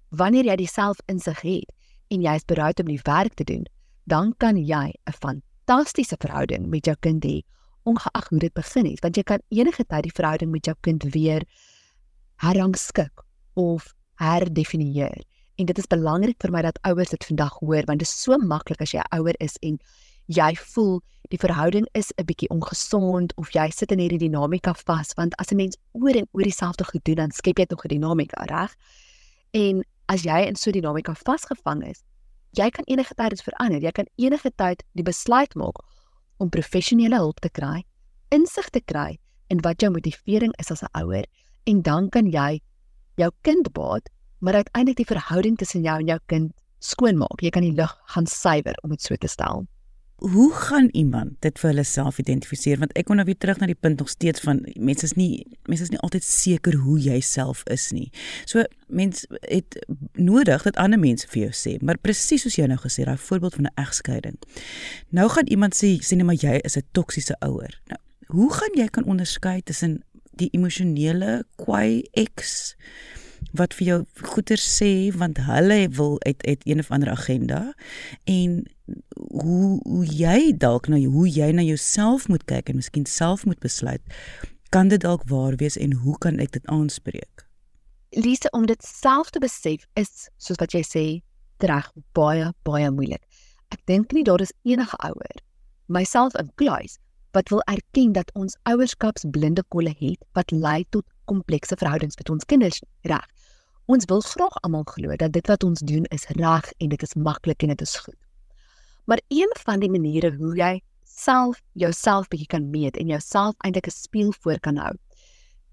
wanneer 0.09 0.45
jy 0.45 0.55
diself 0.55 0.97
insig 1.07 1.41
het 1.41 1.71
en 2.09 2.21
jy 2.21 2.35
is 2.35 2.45
bereid 2.45 2.79
om 2.79 2.85
die 2.85 3.01
werk 3.03 3.33
te 3.33 3.43
doen, 3.43 3.65
dan 4.05 4.33
kan 4.37 4.57
jy 4.57 4.93
'n 5.05 5.13
fantastiese 5.13 6.15
verhouding 6.17 6.67
met 6.67 6.85
jou 6.85 6.95
kind 6.99 7.23
hê 7.23 7.41
ongeag 7.83 8.29
hoe 8.29 8.39
dit 8.39 8.53
begin 8.53 8.85
het, 8.85 8.99
want 8.99 9.15
jy 9.15 9.23
kan 9.23 9.41
enige 9.49 9.85
tyd 9.85 10.03
die 10.03 10.15
verhouding 10.15 10.51
met 10.51 10.65
jou 10.65 10.75
kind 10.81 11.03
weer 11.13 11.43
herrangskik 12.35 13.23
of 13.53 13.93
herdefinieer. 14.15 15.23
En 15.59 15.67
dit 15.67 15.77
is 15.77 15.89
belangrik 15.91 16.37
vir 16.39 16.51
my 16.55 16.61
dat 16.63 16.79
ouers 16.87 17.11
dit 17.11 17.25
vandag 17.31 17.57
hoor 17.59 17.83
want 17.87 17.99
dit 17.99 18.07
is 18.07 18.21
so 18.23 18.37
maklik 18.39 18.81
as 18.81 18.93
jy 18.95 19.03
ouer 19.17 19.35
is 19.43 19.57
en 19.67 19.75
jy 20.31 20.53
voel 20.55 20.99
die 21.33 21.39
verhouding 21.41 21.87
is 21.99 22.13
'n 22.15 22.25
bietjie 22.25 22.49
ongesond 22.49 23.33
of 23.35 23.51
jy 23.51 23.69
sit 23.69 23.91
in 23.91 23.99
hierdie 23.99 24.21
dinamika 24.21 24.73
vas 24.85 25.11
want 25.17 25.35
as 25.37 25.51
'n 25.51 25.57
mens 25.57 25.77
oor 25.91 26.15
en 26.15 26.27
oor 26.31 26.43
dieselfde 26.43 26.85
goed 26.85 27.03
doen 27.03 27.15
dan 27.15 27.31
skep 27.31 27.59
jy 27.59 27.65
tog 27.65 27.83
'n 27.83 27.89
dinamika, 27.89 28.45
reg? 28.45 28.75
En 29.53 29.83
as 30.07 30.23
jy 30.23 30.47
in 30.47 30.55
so 30.55 30.69
'n 30.69 30.73
dinamika 30.73 31.13
vasgevang 31.13 31.83
is, 31.89 32.03
jy 32.53 32.69
kan 32.69 32.85
enige 32.85 33.13
tyd 33.15 33.29
dit 33.29 33.41
verander. 33.41 33.81
Jy 33.81 33.91
kan 33.91 34.07
enige 34.15 34.51
tyd 34.55 34.83
die 34.93 35.03
besluit 35.03 35.55
maak 35.55 35.83
om 36.37 36.49
professionele 36.49 37.15
hulp 37.15 37.39
te 37.39 37.49
kry, 37.49 37.83
insig 38.31 38.69
te 38.69 38.81
kry 38.81 39.19
in 39.49 39.61
wat 39.61 39.81
jou 39.81 39.91
motivering 39.91 40.53
is 40.57 40.71
as 40.71 40.83
'n 40.83 41.03
ouer 41.03 41.25
en 41.65 41.81
dan 41.81 42.09
kan 42.09 42.25
jy 42.25 42.61
jou 43.17 43.31
kind 43.41 43.73
baat 43.73 44.09
maar 44.39 44.53
uiteindelik 44.53 44.97
die 44.97 45.09
verhouding 45.09 45.57
tussen 45.57 45.81
jou 45.81 45.99
en 45.99 46.07
jou 46.07 46.19
kind 46.25 46.51
skoonmaak. 46.79 47.41
Jy 47.43 47.51
kan 47.53 47.65
die 47.65 47.75
lug 47.75 47.91
gaan 48.13 48.27
suiwer 48.27 48.77
om 48.83 48.95
dit 48.95 49.03
so 49.03 49.15
te 49.15 49.27
stel. 49.27 49.67
Hoe 50.19 50.51
gaan 50.53 50.89
iemand 50.91 51.37
dit 51.39 51.59
vir 51.59 51.69
hulle 51.69 51.83
self 51.87 52.17
identifiseer 52.19 52.79
want 52.81 52.91
ek 52.99 53.05
kom 53.07 53.15
nou 53.15 53.25
weer 53.27 53.37
terug 53.39 53.61
na 53.61 53.69
die 53.69 53.77
punt 53.77 54.01
nog 54.03 54.09
steeds 54.11 54.43
van 54.43 54.59
mense 54.75 55.07
is 55.07 55.13
nie 55.15 55.45
mense 55.71 55.85
is 55.85 55.93
nie 55.93 56.01
altyd 56.03 56.25
seker 56.27 56.75
hoe 56.83 56.97
jy 56.99 57.21
self 57.23 57.61
is 57.71 57.85
nie. 57.95 58.09
So 58.43 58.65
mense 58.87 59.27
het 59.47 59.79
nodig 60.19 60.65
dat 60.67 60.79
ander 60.81 60.99
mense 60.99 61.27
vir 61.31 61.45
jou 61.45 61.53
sê, 61.55 61.77
maar 61.79 62.01
presies 62.03 62.43
soos 62.43 62.59
jy 62.59 62.67
nou 62.67 62.79
gesê 62.83 63.07
daai 63.07 63.15
voorbeeld 63.29 63.61
van 63.61 63.69
'n 63.71 63.79
egskeiding. 63.79 64.37
Nou 65.15 65.29
gaan 65.29 65.47
iemand 65.47 65.75
sê 65.75 65.95
sê 66.03 66.19
net 66.19 66.27
maar 66.27 66.41
jy 66.41 66.59
is 66.63 66.75
'n 66.77 66.83
toksiese 66.91 67.35
ouer. 67.39 67.79
Nou, 67.87 67.99
hoe 68.27 68.53
gaan 68.53 68.75
jy 68.75 68.87
kan 68.87 69.05
onderskei 69.05 69.61
tussen 69.63 70.03
die 70.35 70.49
emosionele 70.51 71.45
kwai 71.55 72.03
ex 72.11 72.75
wat 73.57 73.73
vir 73.73 73.87
jou 73.87 73.99
goeie 74.33 74.57
sê 74.61 74.91
want 75.17 75.41
hulle 75.47 75.79
wil 75.97 76.17
uit 76.25 76.45
uit 76.45 76.61
een 76.67 76.79
of 76.79 76.91
ander 76.91 77.09
agenda. 77.09 77.73
En 78.23 78.63
hoe 79.15 79.79
hoe 79.83 80.05
jy 80.05 80.53
dalk 80.57 80.87
na 80.87 80.99
hoe 81.01 81.27
jy 81.29 81.51
na 81.51 81.65
jouself 81.65 82.27
moet 82.27 82.45
kyk 82.45 82.69
en 82.69 82.79
miskien 82.81 83.05
self 83.05 83.45
moet 83.45 83.59
besluit 83.59 84.01
kan 84.69 84.87
dit 84.87 85.01
dalk 85.01 85.23
waar 85.25 85.55
wees 85.57 85.77
en 85.77 85.93
hoe 85.93 86.17
kan 86.17 86.37
ek 86.37 86.51
dit 86.51 86.65
aanspreek? 86.69 87.45
Lise 88.13 88.49
om 88.53 88.65
dit 88.65 88.83
self 88.85 89.29
te 89.29 89.39
besef 89.41 89.85
is 89.93 90.29
soos 90.37 90.57
wat 90.61 90.73
jy 90.73 90.83
sê 90.85 91.05
reg 91.65 91.91
baie 92.13 92.53
baie 92.63 92.89
moeilik. 92.91 93.23
Ek 93.73 93.81
dink 93.85 94.13
nie 94.13 94.23
daar 94.23 94.41
is 94.41 94.53
enige 94.63 94.97
ouer 95.05 95.41
myself 95.89 96.35
inkluis 96.37 96.97
wat 97.31 97.49
wil 97.49 97.61
erken 97.61 98.11
dat 98.11 98.31
ons 98.33 98.57
ouerskapsblinde 98.63 99.63
kolle 99.73 99.93
het 99.97 100.25
wat 100.37 100.51
lei 100.51 100.85
tot 100.89 101.05
komplekse 101.29 101.77
verhoudings 101.79 102.17
met 102.19 102.29
ons 102.33 102.47
kinders 102.49 102.81
reg. 103.07 103.25
Ons 103.89 104.05
wil 104.09 104.21
graag 104.25 104.57
almal 104.65 104.85
glo 104.89 105.15
dat 105.21 105.33
dit 105.33 105.47
wat 105.49 105.63
ons 105.65 105.81
doen 105.91 106.05
is 106.15 106.27
reg 106.37 106.67
en 106.77 106.91
dit 106.93 107.05
is 107.07 107.15
maklik 107.15 107.63
en 107.65 107.73
dit 107.73 107.81
is 107.85 107.95
goed. 108.05 108.17
Maar 109.09 109.21
een 109.33 109.53
van 109.63 109.81
die 109.81 109.89
maniere 109.89 110.35
hoe 110.37 110.53
jy 110.57 110.73
self 111.09 111.61
jouself 111.73 112.29
bietjie 112.29 112.51
kan 112.53 112.69
meet 112.69 112.97
en 112.97 113.09
jouself 113.09 113.55
eintlik 113.65 113.87
'n 113.87 113.95
spieël 113.95 114.33
voor 114.41 114.59
kan 114.59 114.77
hou, 114.77 114.93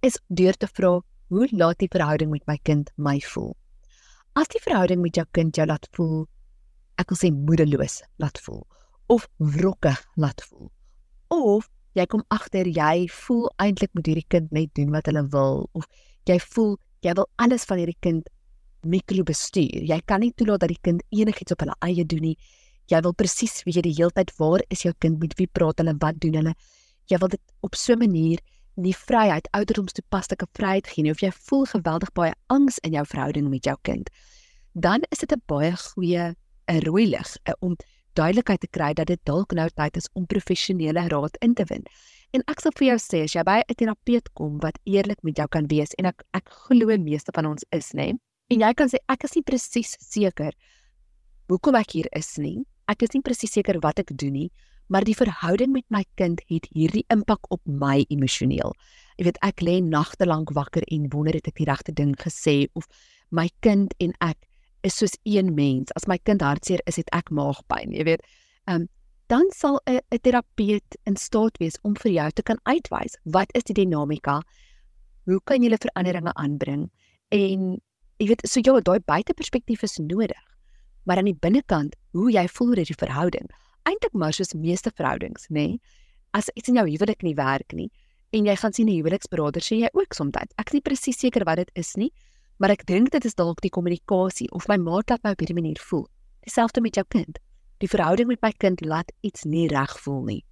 is 0.00 0.18
deur 0.28 0.56
te 0.56 0.66
vra, 0.66 1.00
hoe 1.28 1.48
laat 1.50 1.78
die 1.78 1.92
verhouding 1.92 2.30
met 2.30 2.46
my 2.46 2.58
kind 2.62 2.90
my 2.96 3.18
voel? 3.20 3.56
As 4.34 4.48
die 4.48 4.60
verhouding 4.62 5.00
met 5.02 5.16
jou 5.16 5.26
kind 5.32 5.56
jou 5.56 5.66
laat 5.66 5.88
voel, 5.92 6.26
ek 6.96 7.10
wil 7.12 7.18
sê 7.20 7.30
moedeloos 7.32 8.02
laat 8.16 8.38
voel 8.44 8.64
of 9.06 9.28
wrokke 9.36 9.94
laat 10.16 10.42
voel 10.48 10.70
of 11.28 11.68
jy 11.96 12.06
kom 12.06 12.22
agter 12.28 12.68
jy 12.68 13.06
voel 13.08 13.48
eintlik 13.62 13.92
moet 13.94 14.06
hierdie 14.06 14.28
kind 14.28 14.52
net 14.52 14.72
doen 14.74 14.90
wat 14.92 15.06
hulle 15.08 15.24
wil 15.32 15.68
of 15.72 15.86
jy 16.28 16.38
voel 16.52 16.76
jy 17.02 17.14
wil 17.16 17.28
alles 17.42 17.64
van 17.64 17.80
hierdie 17.80 18.00
kind 18.00 18.28
mikro 18.86 19.24
bestuur. 19.26 19.82
Jy 19.82 19.98
kan 20.06 20.22
nie 20.22 20.32
toelaat 20.36 20.62
dat 20.64 20.72
die 20.72 20.82
kind 20.82 21.02
enigiets 21.10 21.54
op 21.54 21.64
hulle 21.64 21.74
eie 21.84 22.04
doen 22.06 22.22
nie. 22.30 22.36
Jy 22.90 23.00
wil 23.02 23.14
presies 23.18 23.62
weet 23.66 23.82
die 23.86 23.94
hele 23.96 24.14
tyd 24.14 24.30
waar 24.38 24.62
is 24.70 24.84
jou 24.86 24.92
kind 25.02 25.18
met 25.22 25.34
wie 25.40 25.48
praat 25.50 25.82
hulle 25.82 25.96
wat 26.02 26.20
doen 26.22 26.38
hulle. 26.38 26.54
Jy 27.10 27.18
wil 27.22 27.32
dit 27.34 27.42
op 27.66 27.74
so 27.74 27.92
'n 27.92 27.98
manier 27.98 28.38
nie 28.76 28.94
vryheid 28.94 29.48
ouderdomstoepaslike 29.56 30.46
vryheid 30.52 30.86
gee 30.86 31.02
nie 31.02 31.10
of 31.10 31.22
jy 31.22 31.30
voel 31.32 31.64
geweldig 31.66 32.12
baie 32.12 32.34
angs 32.48 32.78
in 32.78 32.92
jou 32.92 33.04
verhouding 33.04 33.48
met 33.50 33.64
jou 33.64 33.76
kind. 33.82 34.10
Dan 34.74 35.02
is 35.10 35.18
dit 35.18 35.32
'n 35.32 35.42
baie 35.46 35.72
goeie 35.72 36.34
'n 36.68 36.80
rooi 36.84 37.06
lig 37.06 37.36
om 37.60 37.76
duidelikheid 38.16 38.62
te 38.64 38.70
kry 38.72 38.92
dat 38.96 39.10
dit 39.12 39.20
dalk 39.28 39.52
nou 39.56 39.68
tyd 39.76 39.96
is 40.00 40.08
om 40.14 40.26
professionele 40.26 41.06
raad 41.12 41.36
in 41.44 41.54
te 41.54 41.66
win. 41.70 41.84
En 42.34 42.44
ek 42.50 42.62
sal 42.64 42.74
vir 42.78 42.88
jou 42.90 42.98
sê 43.02 43.22
as 43.24 43.34
jy 43.36 43.44
by 43.46 43.62
'n 43.62 43.76
terapeut 43.80 44.32
kom 44.34 44.58
wat 44.60 44.78
eerlik 44.84 45.22
met 45.22 45.36
jou 45.36 45.48
kan 45.48 45.68
wees 45.68 45.92
en 45.98 46.06
ek 46.06 46.24
ek 46.34 46.48
glo 46.68 46.96
meeste 46.98 47.30
van 47.34 47.46
ons 47.46 47.64
is, 47.72 47.92
nê? 47.92 48.14
En 48.50 48.60
jy 48.60 48.72
kan 48.74 48.88
sê 48.88 48.98
ek 49.08 49.24
is 49.24 49.34
nie 49.34 49.42
presies 49.42 49.96
seker 50.00 50.52
hoekom 51.48 51.74
ek 51.74 51.92
hier 51.92 52.08
is 52.12 52.38
nie. 52.38 52.64
Ek 52.88 53.02
is 53.02 53.14
nie 53.14 53.22
presies 53.22 53.52
seker 53.52 53.78
wat 53.82 53.98
ek 53.98 54.16
doen 54.18 54.32
nie, 54.32 54.50
maar 54.88 55.04
die 55.06 55.14
verhouding 55.14 55.72
met 55.72 55.84
my 55.90 56.04
kind 56.16 56.40
het 56.50 56.66
hierdie 56.74 57.04
impak 57.10 57.46
op 57.50 57.60
my 57.66 58.04
emosioneel. 58.08 58.74
Jy 59.18 59.24
weet 59.24 59.38
ek 59.42 59.62
lê 59.62 59.80
nagte 59.82 60.26
lank 60.26 60.52
wakker 60.54 60.86
en 60.92 61.08
wonder 61.10 61.34
het 61.34 61.48
ek 61.48 61.58
die 61.58 61.66
regte 61.66 61.94
ding 61.94 62.14
gesê 62.20 62.66
of 62.74 62.86
my 63.30 63.48
kind 63.60 63.94
en 63.98 64.14
ek 64.20 64.38
is 64.86 64.96
soos 65.00 65.16
een 65.24 65.54
mens. 65.54 65.90
As 65.98 66.06
my 66.06 66.18
kind 66.22 66.44
hartseer 66.44 66.82
is, 66.86 67.00
het 67.00 67.10
ek 67.16 67.32
maagpyn, 67.34 67.94
jy 67.96 68.06
weet. 68.12 68.22
Ehm 68.66 68.86
um, 68.86 68.92
dan 69.26 69.48
sal 69.50 69.80
'n 69.90 69.98
'n 70.14 70.18
terapeut 70.22 70.96
in 71.04 71.16
staat 71.16 71.58
wees 71.58 71.78
om 71.82 71.94
vir 71.96 72.12
jou 72.12 72.30
te 72.30 72.42
kan 72.42 72.58
uitwys 72.62 73.18
wat 73.24 73.50
is 73.54 73.64
die 73.64 73.74
dinamika? 73.74 74.42
Hoe 75.24 75.40
kan 75.44 75.62
jy 75.62 75.70
'n 75.70 75.82
veranderinge 75.82 76.32
aanbring? 76.34 76.90
En 77.30 77.80
jy 78.18 78.26
weet, 78.26 78.48
so 78.48 78.60
ja, 78.62 78.80
daai 78.80 79.00
buiteperspektief 79.00 79.82
is 79.82 79.98
nodig. 79.98 80.44
Maar 81.04 81.16
aan 81.16 81.24
die 81.24 81.40
binnekant, 81.40 81.96
hoe 82.12 82.30
jy 82.30 82.46
voel 82.48 82.68
oor 82.68 82.84
die 82.84 83.02
verhouding, 83.02 83.50
eintlik 83.82 84.12
maar 84.12 84.32
soos 84.32 84.54
meeste 84.54 84.90
verhoudings, 84.94 85.48
nê? 85.48 85.54
Nee? 85.54 85.80
As 86.30 86.50
iets 86.54 86.68
in 86.68 86.74
jou 86.74 86.86
huwelik 86.88 87.22
nie 87.22 87.34
werk 87.34 87.72
nie 87.72 87.90
en 88.30 88.46
jy 88.46 88.56
gaan 88.56 88.72
sien 88.72 88.88
'n 88.88 88.96
huweliksberader, 88.98 89.62
sê 89.62 89.76
jy 89.80 89.88
ook 89.92 90.14
soms, 90.14 90.36
ek 90.36 90.66
is 90.66 90.72
nie 90.72 90.80
presies 90.80 91.18
seker 91.18 91.44
wat 91.44 91.56
dit 91.56 91.70
is 91.74 91.96
nie, 91.96 92.12
maar 92.56 92.72
ek 92.72 92.86
dink 92.88 93.10
dit 93.12 93.24
is 93.28 93.36
dalk 93.36 93.60
die 93.60 93.72
kommunikasie 93.72 94.48
of 94.56 94.68
my 94.70 94.78
maat 94.80 95.10
laat 95.12 95.24
my 95.24 95.34
op 95.36 95.42
hierdie 95.42 95.56
manier 95.56 95.80
voel. 95.90 96.06
Dieselfde 96.46 96.80
met 96.80 96.96
jou 96.96 97.04
kind. 97.12 97.38
Die 97.84 97.90
verhouding 97.90 98.30
met 98.30 98.40
my 98.40 98.52
kind 98.56 98.80
laat 98.80 99.12
iets 99.26 99.44
nie 99.44 99.66
reg 99.68 99.92
voel 100.00 100.22
nie. 100.24 100.42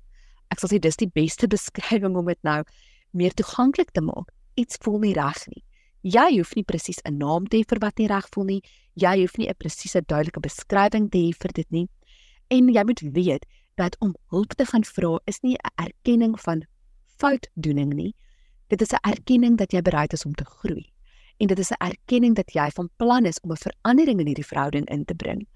Ek 0.53 0.61
sal 0.61 0.73
sê 0.75 0.81
dis 0.83 1.01
die 1.01 1.09
beste 1.09 1.49
beskrywing 1.55 2.19
om 2.21 2.29
dit 2.29 2.41
nou 2.45 2.61
meer 3.17 3.33
toeganklik 3.33 3.95
te 3.97 4.05
maak. 4.05 4.29
Iets 4.61 4.77
voel 4.85 5.01
nie 5.07 5.15
reg 5.17 5.41
nie. 5.49 5.65
Jy 6.05 6.27
hoef 6.37 6.53
nie 6.59 6.67
presies 6.69 7.01
'n 7.09 7.17
naam 7.17 7.49
te 7.49 7.57
hê 7.57 7.65
vir 7.65 7.81
wat 7.81 7.99
nie 7.99 8.09
reg 8.13 8.29
voel 8.35 8.45
nie. 8.45 8.63
Jy 9.01 9.15
hoef 9.25 9.39
nie 9.39 9.49
'n 9.49 9.57
presiese 9.57 10.05
duidelike 10.05 10.41
beskrywing 10.41 11.09
te 11.11 11.19
hê 11.19 11.33
vir 11.33 11.53
dit 11.55 11.71
nie. 11.71 11.89
En 12.51 12.69
jy 12.69 12.85
moet 12.85 13.01
weet 13.01 13.47
dat 13.77 13.97
om 14.01 14.15
hulp 14.29 14.53
te 14.53 14.67
gaan 14.67 14.85
vra 14.85 15.19
is 15.27 15.41
nie 15.43 15.57
'n 15.57 15.73
erkenning 15.81 16.37
van 16.41 16.67
foutdoening 17.17 17.95
nie. 17.95 18.15
Dit 18.69 18.83
is 18.83 18.93
'n 18.93 19.01
erkenning 19.01 19.57
dat 19.57 19.73
jy 19.73 19.81
bereid 19.81 20.13
is 20.13 20.27
om 20.27 20.35
te 20.35 20.45
groei 20.45 20.94
en 21.37 21.47
dit 21.47 21.59
is 21.59 21.71
'n 21.71 21.85
erkenning 21.85 22.35
dat 22.35 22.53
jy 22.53 22.71
van 22.71 22.91
plan 22.97 23.25
is 23.25 23.41
om 23.41 23.53
'n 23.53 23.57
verandering 23.57 24.21
in 24.21 24.27
hierdie 24.27 24.47
verhouding 24.47 24.89
in 24.89 25.05
te 25.05 25.15
bring. 25.15 25.47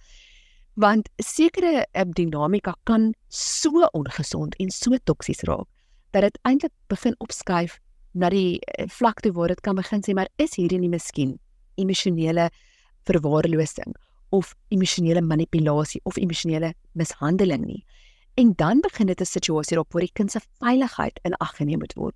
Want 0.75 1.09
sekere 1.17 1.87
uh, 1.93 2.03
dinamika 2.07 2.77
kan 2.85 3.15
so 3.29 3.89
ongesond 3.93 4.57
en 4.57 4.71
so 4.71 4.97
toksies 5.05 5.41
raak 5.41 5.67
dat 6.11 6.23
dit 6.23 6.39
eintlik 6.43 6.73
begin 6.87 7.15
opskuif 7.19 7.79
na 8.13 8.29
die 8.29 8.61
uh, 8.79 8.87
vlak 8.89 9.21
toe 9.21 9.33
waar 9.33 9.49
dit 9.49 9.61
kan 9.61 9.75
begin 9.75 10.03
sê 10.03 10.15
maar 10.15 10.29
is 10.37 10.55
hierdie 10.55 10.79
nie 10.79 10.89
miskien 10.89 11.39
emosionele 11.75 12.51
verwaarlosing 13.05 13.95
of 14.31 14.55
emosionele 14.69 15.21
manipulasie 15.21 16.01
of 16.05 16.17
emosionele 16.17 16.75
mishandeling 16.93 17.65
nie. 17.65 17.85
En 18.35 18.53
dan 18.57 18.81
begin 18.81 19.07
dit 19.07 19.21
'n 19.21 19.25
situasie 19.25 19.77
raak 19.77 19.93
waar 19.93 20.03
die 20.03 20.13
kind 20.13 20.31
se 20.31 20.41
veiligheid 20.59 21.21
in 21.23 21.35
ag 21.35 21.57
geneem 21.57 21.79
moet 21.79 21.95
word. 21.95 22.15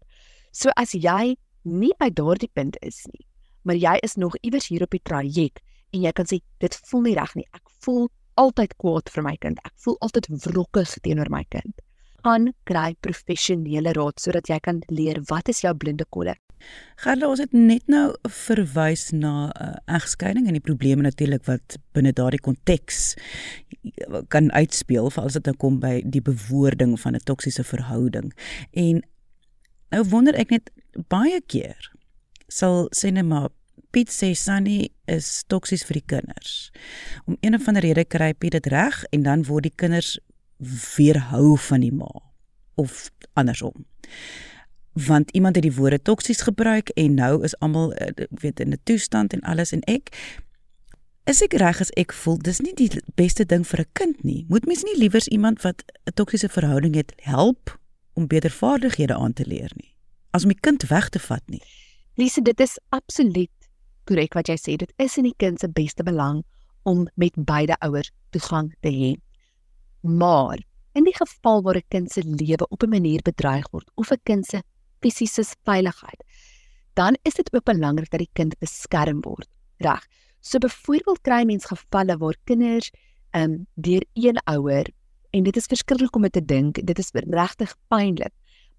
So 0.51 0.69
as 0.77 0.93
jy 0.93 1.37
nie 1.63 1.95
by 1.99 2.11
daardie 2.11 2.51
punt 2.53 2.77
is 2.81 3.07
nie, 3.13 3.27
maar 3.63 3.77
jy 3.77 3.97
is 4.03 4.17
nog 4.17 4.37
iewers 4.43 4.69
hier 4.69 4.83
op 4.83 4.91
die 4.91 5.03
traject 5.03 5.63
en 5.93 6.03
jy 6.03 6.13
kan 6.13 6.29
sê 6.29 6.41
dit 6.65 6.77
voel 6.89 7.09
nie 7.09 7.15
reg 7.19 7.35
nie. 7.37 7.47
Ek 7.53 7.73
voel 7.85 8.09
altyd 8.41 8.77
kwaad 8.81 9.11
vir 9.13 9.27
my 9.27 9.35
kind. 9.41 9.61
Ek 9.67 9.75
voel 9.85 9.99
altyd 10.01 10.29
wrokkig 10.47 10.95
teenoor 11.05 11.31
my 11.33 11.45
kind. 11.53 11.75
Gaan 12.23 12.53
kry 12.69 12.95
professionele 13.05 13.93
raad 13.99 14.23
sodat 14.23 14.49
jy 14.49 14.59
kan 14.63 14.81
leer 14.89 15.21
wat 15.29 15.51
is 15.53 15.63
jou 15.65 15.75
blinde 15.75 16.07
kolle. 16.11 16.37
Gerda, 17.03 17.27
ons 17.27 17.41
het 17.43 17.55
net 17.57 17.89
nou 17.91 18.13
verwys 18.31 19.11
na 19.11 19.51
'n 19.51 19.51
uh, 19.51 19.69
eh, 19.69 19.97
egskeiding 19.99 20.47
en 20.47 20.55
die 20.55 20.63
probleme 20.63 21.03
natuurlik 21.03 21.45
wat 21.47 21.77
binne 21.93 22.13
daardie 22.13 22.41
konteks 22.41 23.17
kan 24.29 24.51
uitspeel 24.53 25.11
vir 25.11 25.25
as 25.25 25.33
dit 25.33 25.47
nou 25.47 25.57
kom 25.57 25.81
by 25.81 26.03
die 26.05 26.23
bewoording 26.23 27.01
van 27.01 27.15
'n 27.15 27.25
toksiese 27.25 27.65
verhouding. 27.65 28.33
En 28.73 29.03
nou 29.91 30.05
wonder 30.05 30.35
ek 30.35 30.51
net 30.51 30.71
baie 31.09 31.41
keer 31.41 31.91
sal 32.53 32.89
sê 32.97 33.11
net 33.13 33.27
maar 33.29 33.51
Piet 33.93 34.09
sê 34.09 34.33
Sunny 34.37 34.89
is 35.11 35.43
toksies 35.53 35.83
vir 35.85 35.99
die 36.01 36.07
kinders. 36.15 36.71
Om 37.29 37.37
een 37.41 37.57
of 37.57 37.67
ander 37.69 37.85
rede 37.85 38.05
kry 38.09 38.33
Piet 38.33 38.57
dit 38.57 38.69
reg 38.73 39.03
en 39.13 39.25
dan 39.27 39.45
word 39.49 39.69
die 39.69 39.77
kinders 39.77 40.17
weerhou 40.97 41.59
van 41.69 41.85
die 41.85 41.93
ma 41.93 42.09
of 42.81 43.11
andersom. 43.37 43.85
Want 44.93 45.31
iemand 45.37 45.57
het 45.57 45.67
die 45.67 45.75
woorde 45.77 46.01
toksies 46.01 46.41
gebruik 46.47 46.89
en 47.01 47.19
nou 47.21 47.43
is 47.45 47.57
almal 47.61 47.93
eh, 47.93 48.27
weet 48.41 48.61
in 48.61 48.73
'n 48.73 48.81
toestand 48.85 49.33
en 49.33 49.41
alles 49.41 49.73
en 49.73 49.83
ek 49.85 50.13
is 51.25 51.43
ek 51.43 51.53
reg 51.53 51.81
as 51.81 51.93
ek 51.97 52.13
voel 52.13 52.39
dis 52.39 52.61
nie 52.61 52.75
die 52.75 52.91
beste 53.15 53.45
ding 53.45 53.67
vir 53.67 53.81
'n 53.81 53.93
kind 53.93 54.25
nie. 54.25 54.45
Moet 54.49 54.67
mens 54.67 54.83
nie 54.83 54.99
liewers 54.99 55.29
iemand 55.29 55.63
wat 55.63 55.85
'n 56.05 56.15
toksiese 56.15 56.49
verhouding 56.49 56.95
het 56.95 57.13
help 57.17 57.79
om 58.13 58.27
beter 58.27 58.51
vaardighede 58.51 59.15
aan 59.15 59.33
te 59.33 59.47
leer 59.47 59.73
nie 59.77 59.93
as 60.33 60.43
om 60.43 60.53
die 60.53 60.61
kind 60.61 60.87
weg 60.89 61.09
te 61.13 61.21
vat 61.21 61.45
nie. 61.47 61.63
Lise, 62.21 62.43
dit 62.45 62.61
is 62.61 62.77
absoluut 62.93 63.69
korrek 64.05 64.35
wat 64.37 64.51
jy 64.51 64.57
sê. 64.61 64.77
Dit 64.77 64.93
is 65.01 65.17
in 65.17 65.31
die 65.31 65.37
kind 65.41 65.61
se 65.61 65.69
beste 65.69 66.05
belang 66.05 66.43
om 66.89 67.07
met 67.17 67.37
beide 67.37 67.79
ouers 67.81 68.11
toegang 68.35 68.73
te 68.85 68.93
hê. 68.93 69.13
Maar 70.03 70.61
in 70.99 71.07
die 71.09 71.17
geval 71.17 71.63
waar 71.63 71.77
'n 71.77 71.89
kind 71.89 72.13
se 72.13 72.23
lewe 72.23 72.69
op 72.69 72.83
'n 72.83 72.91
manier 72.91 73.23
bedreig 73.23 73.67
word 73.73 73.89
of 73.95 74.13
'n 74.13 74.21
kind 74.25 74.47
se 74.47 74.63
fisiese 75.01 75.45
veiligheid, 75.65 76.23
dan 76.95 77.17
is 77.23 77.35
dit 77.35 77.55
ook 77.55 77.65
belangrik 77.65 78.11
dat 78.11 78.21
die 78.21 78.35
kind 78.35 78.59
beskerm 78.59 79.21
word. 79.21 79.49
Reg. 79.79 80.07
So 80.41 80.59
byvoorbeeld 80.59 81.21
kry 81.23 81.45
mens 81.45 81.65
gevalle 81.65 82.17
waar 82.19 82.37
kinders 82.45 82.91
ehm 83.31 83.51
um, 83.51 83.67
deur 83.75 84.05
een 84.15 84.39
ouer 84.45 84.87
en 85.31 85.43
dit 85.43 85.57
is 85.57 85.67
verskriklik 85.67 86.17
om 86.17 86.23
dit 86.23 86.33
te 86.33 86.45
dink, 86.45 86.87
dit 86.87 86.99
is 86.99 87.11
regtig 87.13 87.77
pynlik, 87.89 88.33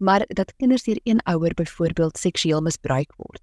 maar 0.03 0.25
dat 0.27 0.53
kinders 0.59 0.83
deur 0.83 0.99
een 1.03 1.21
ouer 1.23 1.53
byvoorbeeld 1.55 2.17
seksueel 2.17 2.61
misbruik 2.61 3.13
word. 3.17 3.41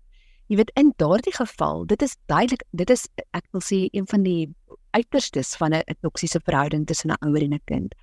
Jy 0.50 0.56
weet 0.58 0.72
in 0.74 0.92
daardie 0.98 1.32
geval, 1.32 1.86
dit 1.86 2.02
is 2.02 2.16
duidelik, 2.26 2.64
dit 2.70 2.90
is 2.90 3.06
ek 3.36 3.46
wil 3.54 3.62
sê 3.64 3.86
een 3.96 4.08
van 4.10 4.24
die 4.26 4.50
uiterstes 4.98 5.54
van 5.56 5.74
'n 5.74 5.96
toksiese 6.02 6.40
verhouding 6.44 6.86
tussen 6.86 7.10
'n 7.10 7.22
ouer 7.26 7.42
en 7.42 7.54
'n 7.54 7.64
kind. 7.64 7.94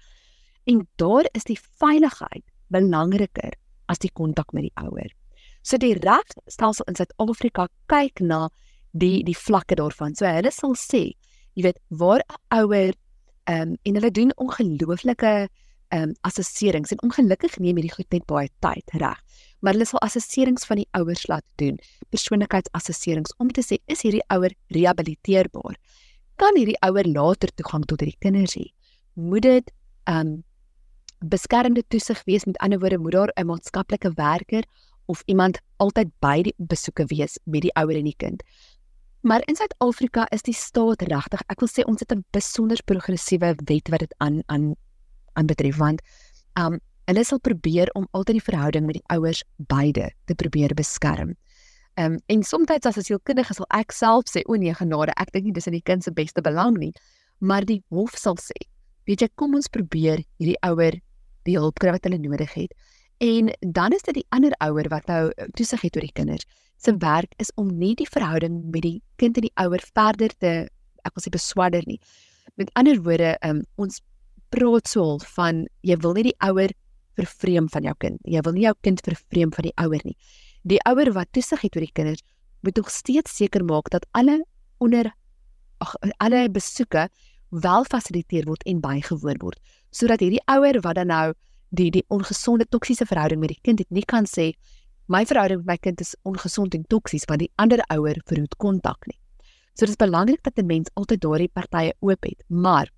En 0.66 0.88
daar 0.96 1.28
is 1.32 1.44
die 1.44 1.60
veiligheid 1.60 2.44
belangriker 2.68 3.54
as 3.86 4.00
die 4.00 4.12
kontak 4.12 4.54
met 4.54 4.64
die 4.64 4.76
ouer. 4.76 5.12
So 5.62 5.78
die 5.78 5.94
regstelsel 5.94 6.86
in 6.88 6.96
Suid-Afrika 6.96 7.68
kyk 7.86 8.20
na 8.20 8.50
die 8.92 9.24
die 9.24 9.38
vlakke 9.38 9.76
daarvan. 9.76 10.16
So 10.16 10.26
hulle 10.26 10.52
sal 10.52 10.76
sê, 10.76 11.14
jy 11.54 11.64
weet, 11.64 11.80
waar 11.90 12.24
'n 12.28 12.62
ouer 12.62 12.94
ehm 13.48 13.62
um, 13.62 13.78
en 13.84 13.94
hulle 13.94 14.12
doen 14.12 14.32
ongelooflike 14.36 15.50
ehm 15.89 16.10
um, 16.10 16.15
assesserings 16.22 16.91
en 16.91 17.01
ongelukkig 17.01 17.60
neem 17.60 17.75
hierdie 17.75 17.96
goed 17.96 18.12
net 18.12 18.25
baie 18.25 18.50
tyd, 18.60 18.91
reg? 18.94 19.22
Maar 19.60 19.74
hulle 19.74 19.86
sal 19.86 20.00
assesserings 20.00 20.65
van 20.65 20.77
die 20.77 20.89
ouers 20.91 21.27
laat 21.27 21.46
doen, 21.56 21.79
persoonlikheidsassesserings 22.10 23.34
om 23.38 23.50
te 23.50 23.62
sê 23.62 23.79
is 23.88 24.01
hierdie 24.01 24.25
ouer 24.29 24.53
rehabiliteerbaar? 24.70 25.77
kan 26.38 26.58
hierdie 26.58 26.77
ouer 26.86 27.08
later 27.10 27.51
toegang 27.58 27.86
tot 27.89 28.03
hierdie 28.03 28.22
kinders 28.22 28.56
hê. 28.58 28.70
Moet 29.17 29.48
dit 29.48 29.74
um 30.12 30.38
beskermde 31.17 31.82
toesig 31.89 32.20
wees 32.29 32.46
met 32.46 32.60
ander 32.62 32.79
woorde 32.79 33.00
moet 33.01 33.15
daar 33.15 33.32
'n 33.36 33.48
maatskaplike 33.50 34.12
werker 34.15 34.63
of 35.08 35.24
iemand 35.25 35.58
altyd 35.77 36.10
by 36.22 36.44
die 36.44 36.53
besoeke 36.58 37.06
wees 37.10 37.39
met 37.46 37.62
die 37.62 37.74
ouer 37.74 37.98
en 37.98 38.06
die 38.06 38.17
kind. 38.17 38.44
Maar 39.22 39.41
in 39.48 39.56
Suid-Afrika 39.56 40.27
is 40.29 40.41
die 40.41 40.53
staat 40.53 41.01
regtig, 41.01 41.41
ek 41.50 41.60
wil 41.60 41.70
sê 41.70 41.84
ons 41.88 42.00
het 42.00 42.12
'n 42.13 42.25
besonder 42.32 42.77
progressiewe 42.86 43.56
wet 43.65 43.89
wat 43.89 44.00
dit 44.00 44.13
aan 44.17 44.44
aan 44.46 44.75
aan 45.38 45.50
betref 45.50 45.77
want 45.77 46.01
um 46.60 46.79
hulle 47.08 47.24
sal 47.24 47.39
probeer 47.39 47.88
om 47.96 48.08
altyd 48.12 48.39
die 48.39 48.48
verhouding 48.50 48.88
met 48.88 48.98
die 49.00 49.08
ouers 49.15 49.44
beide 49.72 50.10
te 50.27 50.36
probeer 50.36 50.74
beskerm. 50.75 51.38
Um, 51.98 52.20
en 52.27 52.44
soms 52.44 52.70
as 52.70 52.98
'n 52.98 53.01
sielkundige 53.01 53.53
sal 53.53 53.65
ek 53.74 53.91
self 53.91 54.25
sê 54.29 54.44
o 54.46 54.56
nee 54.56 54.74
genade, 54.74 55.13
ek 55.17 55.32
dink 55.32 55.46
nie 55.46 55.53
dis 55.53 55.67
in 55.67 55.74
die 55.74 55.82
kind 55.82 56.03
se 56.03 56.12
beste 56.12 56.41
belang 56.41 56.77
nie, 56.77 56.94
maar 57.39 57.65
die 57.65 57.82
hof 57.89 58.17
sal 58.17 58.36
sê, 58.36 58.60
weet 59.08 59.22
jy, 59.22 59.29
kom 59.36 59.56
ons 59.56 59.67
probeer 59.67 60.22
hierdie 60.38 60.60
ouer 60.62 61.00
die 61.46 61.58
hulp 61.58 61.79
kry 61.79 61.91
wat 61.91 62.03
hulle 62.03 62.20
nodig 62.20 62.53
het. 62.53 62.74
En 63.20 63.50
dan 63.62 63.94
is 63.94 64.03
dit 64.03 64.13
die 64.13 64.27
ander 64.29 64.53
ouer 64.62 64.89
wat 64.89 65.08
nou 65.08 65.32
eh, 65.32 65.48
toesig 65.56 65.82
het 65.82 65.96
oor 65.96 66.06
die 66.06 66.13
kinders. 66.13 66.46
Se 66.77 66.94
werk 67.01 67.34
is 67.39 67.51
om 67.56 67.72
nie 67.79 67.96
die 67.96 68.06
verhouding 68.06 68.62
met 68.70 68.84
die 68.84 69.01
kind 69.17 69.38
en 69.38 69.48
die 69.48 69.56
ouer 69.56 69.82
verder 69.96 70.29
te 70.38 70.67
ek 71.08 71.15
wil 71.15 71.24
sê 71.24 71.32
beswadder 71.34 71.82
nie. 71.88 72.00
Met 72.58 72.70
ander 72.75 73.01
woorde, 73.01 73.38
um, 73.41 73.63
ons 73.77 74.01
praat 74.50 74.88
so 74.88 75.18
van 75.36 75.66
jy 75.82 75.98
wil 75.98 76.13
nie 76.13 76.24
die 76.24 76.38
ouer 76.39 76.74
vervreem 77.18 77.70
van 77.70 77.84
jou 77.84 77.96
kind. 77.98 78.20
Jy 78.24 78.42
wil 78.42 78.54
nie 78.54 78.68
jou 78.68 78.75
kind 78.82 79.01
vervreem 79.01 79.51
van 79.51 79.63
die 79.63 79.74
ouer 79.77 80.01
nie 80.04 80.18
die 80.68 80.80
ouer 80.89 81.13
wat 81.16 81.32
toesig 81.36 81.63
het 81.63 81.77
oor 81.77 81.86
die 81.86 81.96
kinders 81.96 82.24
moet 82.66 82.80
nog 82.80 82.89
steeds 82.92 83.36
seker 83.39 83.63
maak 83.66 83.89
dat 83.94 84.08
alle 84.18 84.42
onder 84.84 85.12
ag 85.84 85.94
alle 86.24 86.48
besoeke 86.50 87.08
wel 87.66 87.86
fasiliteer 87.86 88.48
word 88.50 88.63
en 88.72 88.82
bygewoon 88.84 89.39
word 89.44 89.77
sodat 90.00 90.24
hierdie 90.24 90.44
ouer 90.56 90.82
wat 90.88 91.00
dan 91.00 91.12
nou 91.13 91.27
die 91.77 91.92
die 91.92 92.04
ongesonde 92.13 92.68
toksiese 92.75 93.06
verhouding 93.06 93.39
met 93.44 93.54
die 93.54 93.63
kind 93.70 93.84
het 93.84 93.92
nie 93.94 94.06
kan 94.13 94.27
sê 94.27 94.51
my 95.08 95.24
verhouding 95.25 95.63
met 95.63 95.72
my 95.72 95.77
kind 95.88 96.04
is 96.04 96.16
ongesond 96.27 96.75
en 96.75 96.84
toksies 96.92 97.27
want 97.32 97.46
die 97.46 97.51
ander 97.63 97.84
ouer 97.96 98.18
verhoed 98.27 98.58
kontak 98.60 99.08
nie. 99.08 99.20
So 99.77 99.86
dit 99.86 99.94
is 99.94 100.01
belangrik 100.01 100.44
dat 100.44 100.58
'n 100.60 100.66
mens 100.66 100.89
altyd 100.96 101.22
daardie 101.22 101.48
partye 101.54 101.94
oop 102.01 102.24
het, 102.24 102.44
maar 102.50 102.89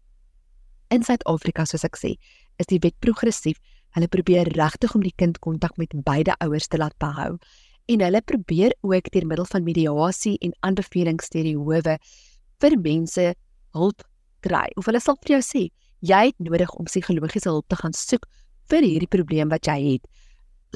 in 0.89 1.03
Suid-Afrika 1.03 1.65
soos 1.65 1.83
ek 1.83 1.97
sê, 1.97 2.15
is 2.59 2.67
die 2.67 2.79
wet 2.83 2.95
progressief 2.99 3.59
Hulle 3.97 4.09
probeer 4.11 4.49
regtig 4.53 4.93
om 4.93 5.01
die 5.01 5.15
kind 5.17 5.39
kontak 5.41 5.77
met 5.81 5.93
beide 6.05 6.35
ouers 6.45 6.67
te 6.69 6.77
laat 6.77 6.93
behou 7.01 7.37
en 7.89 8.03
hulle 8.05 8.21
probeer 8.21 8.75
ook 8.85 9.09
deur 9.13 9.25
middel 9.25 9.47
van 9.49 9.65
mediasie 9.65 10.35
en 10.45 10.53
aanbevelings 10.67 11.31
deur 11.33 11.47
die 11.47 11.55
howe 11.57 11.95
vir 12.61 12.75
mense 12.83 13.25
hulp 13.73 14.03
kry. 14.45 14.67
Of 14.77 14.85
hulle 14.85 15.01
sal 15.01 15.17
vir 15.23 15.37
jou 15.37 15.41
sê, 15.47 15.63
jy 16.05 16.21
het 16.27 16.37
nodig 16.37 16.69
om 16.77 16.85
psigologiese 16.85 17.49
hulp 17.49 17.65
te 17.65 17.79
gaan 17.79 17.97
soek 17.97 18.29
vir 18.69 18.85
hierdie 18.85 19.09
probleem 19.09 19.49
wat 19.49 19.65
jy 19.65 19.79
het 19.95 20.05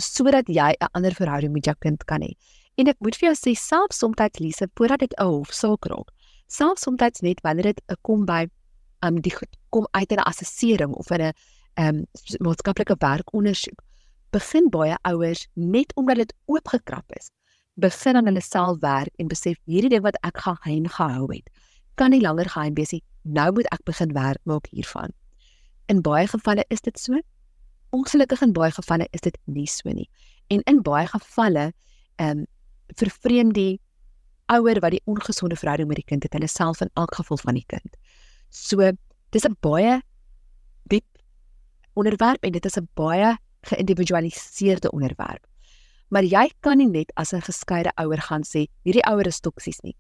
sodat 0.02 0.50
jy 0.50 0.74
'n 0.74 0.90
ander 0.98 1.14
verhouding 1.14 1.54
met 1.54 1.66
jou 1.70 1.76
kind 1.80 2.04
kan 2.10 2.22
hê. 2.26 2.34
En 2.78 2.88
ek 2.88 2.98
moet 3.00 3.16
vir 3.16 3.30
jou 3.30 3.36
sê, 3.38 3.54
selfs 3.54 4.00
soms 4.00 4.18
Lise, 4.40 4.68
voordat 4.76 5.00
dit 5.00 5.14
'n 5.20 5.24
hofsaak 5.24 5.86
raak, 5.86 6.10
selfs 6.48 6.82
soms 6.82 7.22
net 7.22 7.42
wanneer 7.44 7.74
dit 7.74 7.82
kom 8.02 8.26
by 8.26 8.50
um 9.04 9.22
die 9.22 9.34
kom 9.70 9.88
uit 9.92 10.12
'n 10.12 10.24
assessering 10.24 10.94
of 10.94 11.10
'n 11.12 11.22
ehm 11.22 11.34
um, 11.78 12.06
maatskaplike 12.40 12.96
werkondersoek 13.00 13.82
begin 14.32 14.70
baie 14.70 14.98
ouers 15.02 15.48
net 15.54 15.94
omdat 15.96 16.16
dit 16.16 16.34
oopgekrap 16.46 17.12
is 17.18 17.32
begin 17.74 18.16
aan 18.16 18.26
hulle 18.26 18.42
self 18.42 18.80
werk 18.80 19.14
en 19.18 19.28
besef 19.28 19.58
hierdie 19.66 19.90
ding 19.90 20.04
wat 20.04 20.18
ek 20.22 20.38
geheim 20.38 20.88
gehou 20.88 21.28
het 21.34 21.50
kan 21.96 22.10
nie 22.10 22.22
langer 22.22 22.50
geheim 22.50 22.74
wees 22.74 22.92
nie. 22.92 23.04
Nou 23.22 23.52
moet 23.54 23.70
ek 23.72 23.84
begin 23.86 24.14
werk 24.14 24.42
maak 24.50 24.68
hiervan. 24.72 25.14
In 25.92 26.02
baie 26.02 26.28
gevalle 26.28 26.66
is 26.74 26.82
dit 26.82 27.00
so. 27.00 27.20
Ongelukkig 27.94 28.42
in 28.42 28.54
baie 28.54 28.72
gevalle 28.72 29.08
is 29.12 29.22
dit 29.22 29.38
nie 29.46 29.68
so 29.68 29.90
nie. 29.90 30.10
En 30.50 30.62
in 30.70 30.82
baie 30.82 31.08
gevalle 31.08 31.72
ehm 32.16 32.44
um, 32.44 32.46
vervreem 32.94 33.54
die 33.54 33.80
ouer 34.52 34.80
wat 34.84 34.92
die 34.92 35.02
ongesonde 35.06 35.56
verhouding 35.56 35.88
met 35.88 35.98
die 35.98 36.06
kind 36.06 36.24
het 36.24 36.34
hulle 36.34 36.48
self 36.48 36.82
in 36.82 36.90
elk 36.94 37.16
geval 37.16 37.38
van 37.38 37.58
die 37.58 37.66
kind 37.68 37.96
so 38.54 38.92
dis 39.34 39.46
'n 39.46 39.58
baie 39.60 40.02
diep 40.90 41.06
onderwerp 41.96 42.44
en 42.44 42.52
dit 42.52 42.66
is 42.66 42.78
'n 42.78 42.88
baie 42.94 43.38
geïndividualiseerde 43.66 44.92
onderwerp. 44.92 45.48
Maar 46.10 46.24
jy 46.24 46.52
kan 46.62 46.78
nie 46.78 46.90
net 46.90 47.12
as 47.16 47.34
'n 47.34 47.42
geskeide 47.42 47.92
ouer 47.98 48.22
gaan 48.22 48.44
sê 48.44 48.68
hierdie 48.84 49.06
ouer 49.10 49.28
is 49.28 49.40
toksies 49.40 49.82
nie. 49.82 49.96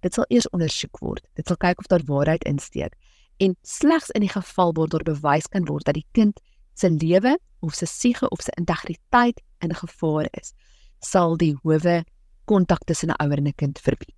Dit 0.00 0.14
sal 0.14 0.24
eers 0.28 0.48
ondersoek 0.50 0.98
word. 0.98 1.26
Dit 1.34 1.46
sal 1.46 1.56
kyk 1.56 1.78
of 1.78 1.86
daar 1.86 2.04
waarheid 2.06 2.44
insteek 2.44 2.94
en 3.38 3.56
slegs 3.62 4.10
in 4.10 4.24
die 4.24 4.32
geval 4.32 4.72
word 4.72 4.90
daar 4.90 5.04
bewys 5.04 5.48
kan 5.52 5.66
word 5.68 5.84
dat 5.84 5.94
die 5.94 6.06
kind 6.12 6.40
se 6.74 6.90
lewe 6.90 7.36
of 7.60 7.74
se 7.74 7.86
siege 7.86 8.28
of 8.28 8.40
se 8.40 8.52
integriteit 8.56 9.40
in 9.64 9.74
gevaar 9.74 10.28
is, 10.40 10.52
sal 11.00 11.36
die 11.36 11.54
howe 11.62 12.04
kontak 12.44 12.84
tussen 12.84 13.10
'n 13.10 13.20
ouer 13.22 13.38
en 13.38 13.48
'n 13.48 13.54
kind 13.56 13.78
verbied. 13.78 14.15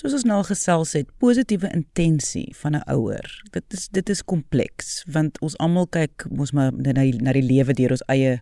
Soos 0.00 0.14
ons 0.16 0.22
nou 0.24 0.38
gesels 0.48 0.94
het, 0.96 1.08
positiewe 1.20 1.68
intensie 1.76 2.54
van 2.56 2.72
'n 2.72 2.88
ouer. 2.88 3.26
Dit 3.52 3.64
is 3.76 3.88
dit 3.88 4.08
is 4.08 4.22
kompleks 4.24 5.04
want 5.04 5.38
ons 5.40 5.58
almal 5.58 5.86
kyk 5.86 6.24
mos 6.30 6.52
maar 6.52 6.72
na 6.72 6.92
na 6.92 7.32
die 7.32 7.44
lewe 7.44 7.74
deur 7.74 7.90
ons 7.90 8.04
eie 8.08 8.40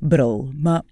bril. 0.00 0.50
Maar 0.58 0.82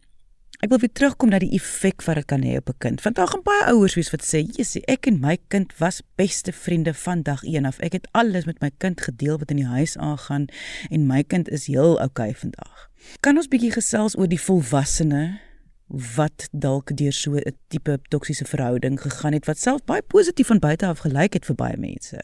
ek 0.62 0.70
wil 0.70 0.78
weer 0.78 0.92
terugkom 0.92 1.28
na 1.28 1.38
die 1.38 1.50
effek 1.58 2.04
wat 2.06 2.14
dit 2.14 2.24
kan 2.24 2.42
hê 2.42 2.56
op 2.56 2.68
'n 2.68 2.78
kind. 2.78 3.02
Want 3.02 3.16
daar 3.16 3.26
gaan 3.26 3.42
baie 3.42 3.64
ouers 3.74 3.94
wees 3.94 4.10
wat 4.10 4.22
sê, 4.22 4.46
"Jessie, 4.46 4.86
ek 4.86 5.06
en 5.06 5.20
my 5.20 5.38
kind 5.48 5.78
was 5.78 6.02
beste 6.14 6.52
vriende 6.52 6.94
van 6.94 7.22
dag 7.22 7.42
1 7.42 7.64
af. 7.64 7.80
Ek 7.80 7.92
het 7.92 8.08
alles 8.12 8.44
met 8.44 8.60
my 8.60 8.70
kind 8.78 9.00
gedeel 9.00 9.38
wat 9.38 9.50
in 9.50 9.56
die 9.56 9.66
huis 9.66 9.96
aangaan 9.96 10.46
en 10.90 11.06
my 11.06 11.22
kind 11.22 11.48
is 11.48 11.66
heel 11.66 12.00
oukei 12.00 12.34
vandag." 12.34 12.90
Kan 13.20 13.36
ons 13.36 13.48
bietjie 13.48 13.72
gesels 13.72 14.16
oor 14.16 14.28
die 14.28 14.40
volwassene 14.40 15.40
wat 15.86 16.48
dalk 16.52 16.90
deur 16.96 17.12
so 17.12 17.34
'n 17.34 17.56
tipe 17.68 17.98
toksiese 18.08 18.44
verhouding 18.44 19.00
gegaan 19.00 19.32
het 19.32 19.46
wat 19.46 19.58
self 19.58 19.84
baie 19.84 20.02
positief 20.02 20.46
van 20.46 20.58
buite 20.58 20.86
af 20.86 20.98
gelyk 20.98 21.32
het 21.32 21.44
vir 21.44 21.54
baie 21.54 21.76
mense. 21.76 22.22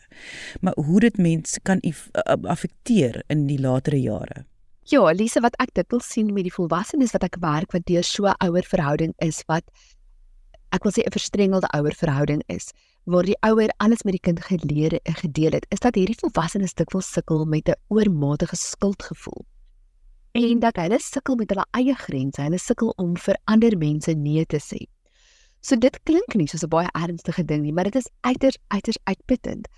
Maar 0.61 0.75
hoe 0.77 1.01
dit 1.01 1.17
mense 1.17 1.61
kan 1.61 1.81
affekteer 2.43 3.23
in 3.27 3.47
die 3.47 3.61
latere 3.61 4.01
jare. 4.01 4.45
Ja, 4.85 5.11
Elise, 5.11 5.41
wat 5.41 5.55
ek 5.57 5.75
dit 5.75 5.87
wil 5.91 6.01
sien 6.01 6.33
met 6.33 6.43
die 6.43 6.53
volwassenes 6.53 7.13
wat 7.13 7.23
ek 7.23 7.37
werk 7.41 7.73
wat 7.73 7.87
deur 7.87 8.03
so 8.03 8.27
'n 8.27 8.35
ouer 8.39 8.65
verhouding 8.65 9.15
is 9.19 9.43
wat 9.47 9.63
ek 10.73 10.83
wil 10.83 10.93
sê 10.93 11.07
'n 11.07 11.11
verstrengelde 11.11 11.69
ouer 11.73 11.95
verhouding 11.95 12.43
is 12.47 12.73
waar 13.05 13.25
die 13.25 13.39
ouer 13.41 13.71
alles 13.77 14.03
met 14.03 14.13
die 14.13 14.21
kind 14.21 14.41
geleer 14.41 15.01
en 15.03 15.15
gedeel 15.15 15.51
het, 15.51 15.67
is 15.69 15.79
dat 15.79 15.95
hierdie 15.95 16.19
volwassenes 16.19 16.75
dikwels 16.75 17.13
sukkel 17.13 17.45
met 17.45 17.69
'n 17.69 17.75
oormatige 17.89 18.57
skuldgevoel 18.57 19.45
en 20.33 20.61
dat 20.61 20.77
hulle 20.81 20.99
sukkel 21.01 21.37
met 21.37 21.51
hulle 21.53 21.65
eie 21.77 21.95
grense. 21.95 22.41
Hulle 22.41 22.59
sukkel 22.59 22.93
om 22.97 23.17
vir 23.21 23.39
ander 23.45 23.77
mense 23.79 24.13
nee 24.17 24.45
te 24.49 24.61
sê. 24.61 24.81
So 25.63 25.77
dit 25.77 25.99
klink 26.09 26.35
nie 26.35 26.49
soos 26.49 26.65
'n 26.65 26.69
baie 26.69 26.89
ernstige 26.95 27.45
ding 27.45 27.63
nie, 27.63 27.73
maar 27.73 27.85
dit 27.85 27.97
is 27.97 28.09
uiters 28.21 28.59
uiters 28.69 28.99
uitputtend. 29.05 29.69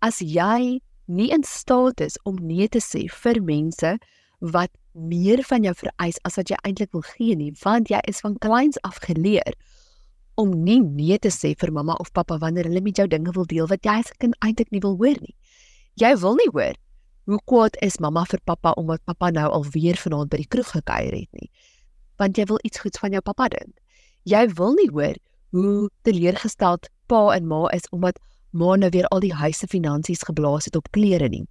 As 0.00 0.18
jy 0.20 0.80
nie 1.06 1.30
in 1.30 1.42
staat 1.42 2.00
is 2.00 2.16
om 2.24 2.36
nee 2.40 2.68
te 2.68 2.80
sê 2.80 3.08
vir 3.10 3.42
mense 3.42 3.98
wat 4.40 4.70
meer 4.92 5.42
van 5.42 5.62
jou 5.62 5.74
vereis 5.74 6.18
as 6.24 6.36
wat 6.36 6.48
jy 6.48 6.56
eintlik 6.62 6.92
wil 6.92 7.02
gee 7.02 7.36
nie, 7.36 7.52
want 7.62 7.88
jy 7.88 8.00
is 8.08 8.20
van 8.20 8.38
kleins 8.38 8.78
af 8.82 8.98
geleer 9.02 9.54
om 10.36 10.50
nie 10.64 10.80
nee 10.80 11.18
te 11.18 11.28
sê 11.28 11.54
vir 11.58 11.72
mamma 11.72 11.94
of 12.00 12.12
pappa 12.12 12.38
wanneer 12.38 12.64
hulle 12.64 12.80
met 12.80 12.96
jou 12.96 13.06
dinge 13.06 13.32
wil 13.34 13.44
deel 13.44 13.66
wat 13.66 13.84
jy 13.84 13.98
as 13.98 14.10
'n 14.10 14.18
kind 14.18 14.34
eintlik 14.40 14.70
nie 14.70 14.80
wil 14.80 14.96
hoor 14.96 15.18
nie. 15.20 15.34
Jy 15.96 16.16
wil 16.16 16.34
nie 16.34 16.50
hoor 16.52 16.74
hoe 17.24 17.40
kwaad 17.48 17.76
is 17.80 17.98
mamma 17.98 18.24
vir 18.28 18.40
pappa 18.44 18.74
omdat 18.80 19.04
pappa 19.04 19.30
nou 19.30 19.46
alweer 19.58 19.96
vanaand 19.96 20.30
by 20.32 20.42
die 20.42 20.50
kroeg 20.50 20.70
gekuier 20.76 21.14
het 21.16 21.40
nie. 21.40 21.50
Want 22.20 22.36
jy 22.38 22.44
wil 22.50 22.60
iets 22.62 22.82
goeds 22.84 23.00
van 23.00 23.16
jou 23.16 23.22
pappa 23.24 23.48
dink. 23.48 23.72
Jy 24.28 24.44
wil 24.58 24.76
nie 24.76 24.90
hoor 24.92 25.16
hoe 25.56 25.88
teleurgesteld 26.02 26.88
pa 27.08 27.24
en 27.34 27.48
ma 27.48 27.66
is 27.72 27.88
omdat 27.90 28.20
ma 28.52 28.76
nou 28.76 28.90
weer 28.94 29.08
al 29.10 29.20
die 29.24 29.34
huise 29.34 29.66
finansies 29.70 30.22
geblaas 30.28 30.68
het 30.68 30.76
op 30.76 30.90
klere 30.94 31.28
nie. 31.28 31.44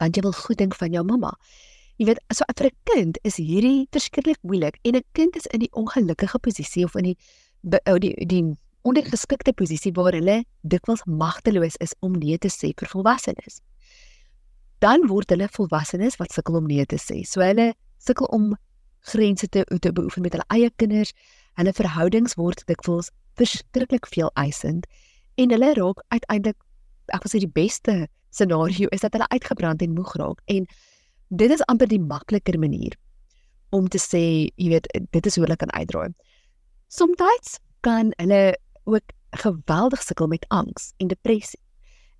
Want 0.00 0.16
jy 0.16 0.24
wil 0.26 0.36
goed 0.36 0.58
dink 0.58 0.74
van 0.78 0.94
jou 0.94 1.04
mamma. 1.04 1.34
Jy 1.98 2.08
weet, 2.08 2.20
so 2.34 2.44
vir 2.58 2.66
'n 2.66 2.76
kind 2.90 3.18
is 3.22 3.36
hierdie 3.36 3.86
verskriklik 3.90 4.38
moeilik 4.42 4.78
en 4.82 4.96
'n 4.96 5.04
kind 5.12 5.36
is 5.36 5.46
in 5.46 5.60
die 5.60 5.72
ongelukkige 5.72 6.38
posisie 6.38 6.84
of 6.84 6.94
in 6.94 7.04
die 7.04 7.16
die 7.62 7.98
die, 7.98 8.26
die 8.26 8.44
ondergeskikte 8.82 9.52
posisie 9.52 9.92
waar 9.92 10.12
hulle 10.12 10.44
dikwels 10.62 11.04
magteloos 11.04 11.76
is 11.80 11.94
om 12.00 12.12
nee 12.12 12.38
te 12.38 12.48
sê 12.48 12.72
vir 12.76 12.88
volwassenes. 12.88 13.60
Dan 14.84 15.06
word 15.08 15.32
hulle 15.32 15.48
volwassenes 15.48 16.18
wat 16.20 16.34
sukkel 16.36 16.60
om 16.60 16.68
nee 16.68 16.84
te 16.86 17.00
sê. 17.00 17.22
So 17.24 17.40
hulle 17.40 17.72
sukkel 18.04 18.28
om 18.36 18.52
grense 19.12 19.48
te 19.48 19.64
te 19.64 19.92
beoefen 19.92 20.22
met 20.24 20.36
hulle 20.36 20.48
eie 20.52 20.70
kinders. 20.76 21.14
Hulle 21.56 21.72
verhoudings 21.72 22.36
word 22.40 22.64
dikwels 22.68 23.10
verskriklik 23.38 24.06
veel 24.06 24.30
eisend 24.34 24.86
en 25.34 25.50
hulle 25.50 25.72
raak 25.78 26.02
uiteindelik 26.14 26.58
ek 27.14 27.24
wil 27.24 27.32
sê 27.32 27.40
die 27.42 27.54
beste 27.56 27.94
scenario 28.34 28.90
is 28.94 29.02
dat 29.04 29.16
hulle 29.16 29.28
uitgebrand 29.34 29.82
en 29.82 29.96
moeg 29.96 30.14
raak 30.20 30.40
en 30.50 30.66
dit 31.34 31.50
is 31.50 31.64
amper 31.70 31.90
die 31.90 32.00
makliker 32.00 32.58
manier 32.60 32.94
om 33.74 33.88
te 33.90 33.98
sê 33.98 34.22
jy 34.54 34.70
weet 34.70 34.88
dit 34.94 35.26
is 35.26 35.36
hoe 35.36 35.44
hulle 35.46 35.58
kan 35.58 35.72
uitdraai. 35.74 36.14
Somstyds 36.88 37.58
kan 37.86 38.12
hulle 38.20 38.54
ook 38.84 39.14
geweldig 39.42 40.02
sukkel 40.02 40.30
met 40.30 40.46
angs 40.54 40.92
en 41.02 41.10
depressie. 41.10 41.60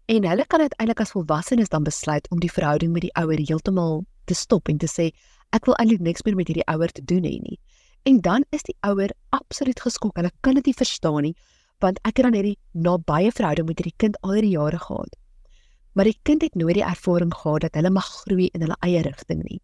En 0.06 0.26
hulle 0.28 0.44
kan 0.46 0.60
uiteindelik 0.60 1.00
as 1.00 1.14
volwassenes 1.14 1.68
dan 1.72 1.82
besluit 1.82 2.26
om 2.30 2.40
die 2.40 2.52
verhouding 2.52 2.92
met 2.92 3.06
die 3.06 3.14
ouer 3.16 3.40
heeltemal 3.40 4.02
te 4.28 4.34
stop 4.34 4.68
en 4.68 4.78
te 4.78 4.88
sê 4.90 5.08
ek 5.56 5.64
wil 5.64 5.76
eintlik 5.80 6.02
niks 6.04 6.24
meer 6.26 6.36
met 6.36 6.50
hierdie 6.50 6.66
ouer 6.68 6.92
te 6.92 7.04
doen 7.04 7.24
hê 7.24 7.38
nie. 7.40 7.58
En 8.04 8.20
dan 8.20 8.44
is 8.52 8.66
die 8.68 8.76
ouer 8.84 9.14
absoluut 9.32 9.80
geskok. 9.80 10.16
Hulle 10.20 10.32
kan 10.44 10.58
dit 10.60 10.68
nie 10.68 10.76
verstaan 10.76 11.22
nie 11.30 11.34
want 11.82 11.98
ek 12.04 12.18
het 12.18 12.24
dan 12.28 12.36
hierdie 12.36 12.58
nabye 12.72 13.32
verhouding 13.32 13.66
met 13.68 13.80
hierdie 13.80 13.96
kind 14.00 14.20
al 14.22 14.36
hierdie 14.36 14.54
jare 14.54 14.78
gehad. 14.78 15.16
Maar 15.94 16.08
die 16.10 16.18
kind 16.22 16.42
het 16.42 16.54
nooit 16.54 16.78
die 16.78 16.84
ervaring 16.84 17.32
gehad 17.34 17.64
dat 17.66 17.74
hulle 17.78 17.90
mag 17.90 18.08
groei 18.24 18.50
in 18.52 18.64
hulle 18.64 18.76
eie 18.86 19.02
rigting 19.04 19.42
nie. 19.44 19.60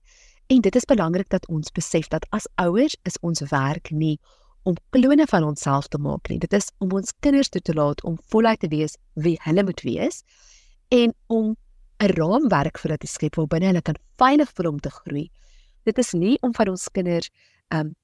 En 0.50 0.60
dit 0.64 0.76
is 0.76 0.88
belangrik 0.88 1.28
dat 1.28 1.46
ons 1.48 1.72
besef 1.72 2.08
dat 2.08 2.26
as 2.36 2.48
ouers 2.56 2.96
is 3.08 3.20
ons 3.20 3.44
werk 3.52 3.92
nie 3.92 4.16
om 4.62 4.76
klone 4.90 5.26
van 5.26 5.44
onsself 5.44 5.88
te 5.88 5.98
maak 5.98 6.28
nie. 6.28 6.38
Dit 6.38 6.52
is 6.52 6.70
om 6.78 6.92
ons 6.92 7.12
kinders 7.20 7.48
toe 7.48 7.60
te 7.60 7.74
laat 7.74 8.02
om 8.04 8.18
voluit 8.32 8.60
te 8.60 8.68
wees 8.68 8.96
wie 9.14 9.38
hulle 9.44 9.64
moet 9.64 9.80
wees 9.86 10.22
en 10.88 11.14
om 11.26 11.56
'n 12.00 12.12
raamwerk 12.16 12.78
vir 12.78 12.90
hulle 12.90 12.98
te 12.98 13.06
skep 13.06 13.36
waarbinne 13.36 13.66
hulle 13.66 13.82
kan 13.82 13.96
veilig 14.16 14.50
voel 14.54 14.68
om 14.72 14.80
te 14.80 14.90
groei. 14.90 15.30
Dit 15.84 15.98
is 15.98 16.12
nie 16.12 16.38
om 16.42 16.54
van 16.54 16.68
ons 16.68 16.88
kinders 16.88 17.30
um 17.68 17.94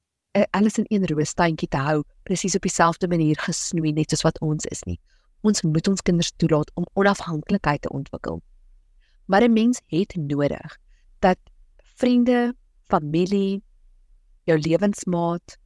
alles 0.50 0.78
in 0.78 0.84
een 0.88 1.06
roostuintjie 1.06 1.68
te 1.68 1.76
hou 1.76 2.02
presies 2.22 2.54
op 2.54 2.62
dieselfde 2.62 3.08
manier 3.08 3.38
gesnoei 3.40 3.92
net 3.92 4.10
soos 4.10 4.22
wat 4.22 4.40
ons 4.40 4.64
is 4.64 4.82
nie. 4.84 4.98
Ons 5.42 5.62
moet 5.62 5.88
ons 5.88 6.02
kinders 6.02 6.32
toelaat 6.36 6.70
om 6.74 6.84
onafhanklikheid 6.94 7.82
te 7.82 7.88
ontwikkel. 7.88 8.42
Maar 9.26 9.42
'n 9.42 9.52
mens 9.52 9.80
het 9.86 10.14
nodig 10.16 10.78
dat 11.20 11.38
vriende, 11.96 12.54
familie, 12.88 13.62
jou 14.44 14.58
lewensmaat, 14.58 15.56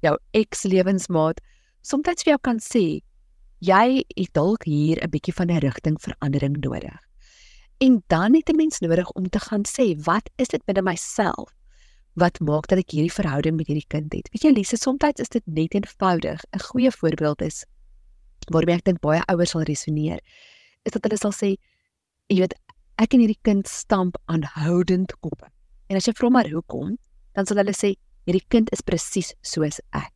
jou 0.00 0.16
ekslewensmaat 0.32 1.40
soms 1.82 2.24
vir 2.24 2.32
jou 2.32 2.40
kan 2.42 2.58
sê 2.58 3.00
jy 3.60 4.04
het 4.16 4.32
dalk 4.32 4.64
hier 4.64 4.98
'n 5.02 5.10
bietjie 5.10 5.34
van 5.34 5.50
'n 5.50 5.60
rigtingverandering 5.60 6.56
nodig. 6.60 6.98
En 7.80 8.02
dan 8.08 8.34
het 8.34 8.48
'n 8.48 8.56
mens 8.56 8.80
nodig 8.80 9.10
om 9.10 9.28
te 9.28 9.38
gaan 9.38 9.64
sê, 9.64 9.96
wat 10.04 10.30
is 10.36 10.48
dit 10.48 10.64
binne 10.64 10.82
myself 10.82 11.54
wat 12.14 12.40
maak 12.40 12.66
dat 12.66 12.78
ek 12.78 12.90
hierdie 12.90 13.12
verhouding 13.12 13.56
met 13.56 13.66
hierdie 13.70 13.86
kind 13.88 14.12
het. 14.12 14.28
Weet 14.32 14.42
jy 14.42 14.52
Lise, 14.52 14.76
soms 14.76 15.04
is 15.14 15.28
dit 15.28 15.46
net 15.46 15.74
eenvoudig. 15.74 16.42
'n 16.52 16.58
Goeie 16.58 16.90
voorbeeld 16.90 17.42
is 17.42 17.64
waarmee 18.50 18.76
ek 18.76 18.84
dink 18.84 19.00
baie 19.00 19.22
ouers 19.26 19.50
sal 19.50 19.62
resoneer, 19.62 20.18
is 20.82 20.92
dat 20.92 21.04
hulle 21.04 21.16
sal 21.16 21.32
sê, 21.32 21.56
jy 22.28 22.40
weet, 22.40 22.54
ek 22.98 23.14
en 23.14 23.20
hierdie 23.20 23.42
kind 23.42 23.68
stamp 23.68 24.16
aanhoudend 24.26 25.12
koppe. 25.20 25.46
En 25.88 25.96
as 25.96 26.06
jy 26.06 26.12
vra 26.12 26.30
maar 26.30 26.50
hoekom, 26.50 26.98
dan 27.34 27.46
sal 27.46 27.56
hulle 27.56 27.74
sê 27.76 27.94
hierdie 28.26 28.46
kind 28.48 28.70
is 28.72 28.82
presies 28.84 29.34
soos 29.42 29.80
ek. 29.96 30.12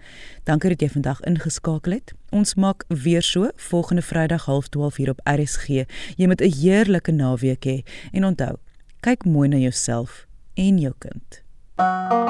Dankie 0.44 0.70
dat 0.70 0.80
jy 0.80 0.88
vandag 0.88 1.20
ingeskakel 1.20 1.92
het. 1.92 2.12
Ons 2.30 2.54
maak 2.54 2.84
weer 2.88 3.22
so 3.22 3.50
volgende 3.56 4.02
Vrydag 4.02 4.46
12:30 4.46 4.96
hier 4.96 5.10
op 5.10 5.20
RSG. 5.24 5.68
Jy 6.16 6.26
moet 6.26 6.40
'n 6.40 6.52
heerlike 6.52 7.12
naweek 7.12 7.64
hê 7.64 7.82
en 8.12 8.24
onthou, 8.24 8.56
kyk 9.00 9.24
mooi 9.24 9.48
na 9.48 9.56
jouself 9.56 10.26
en 10.54 10.78
jou 10.78 10.94
kind. 10.98 11.42
Thank 11.76 12.12
you. 12.12 12.24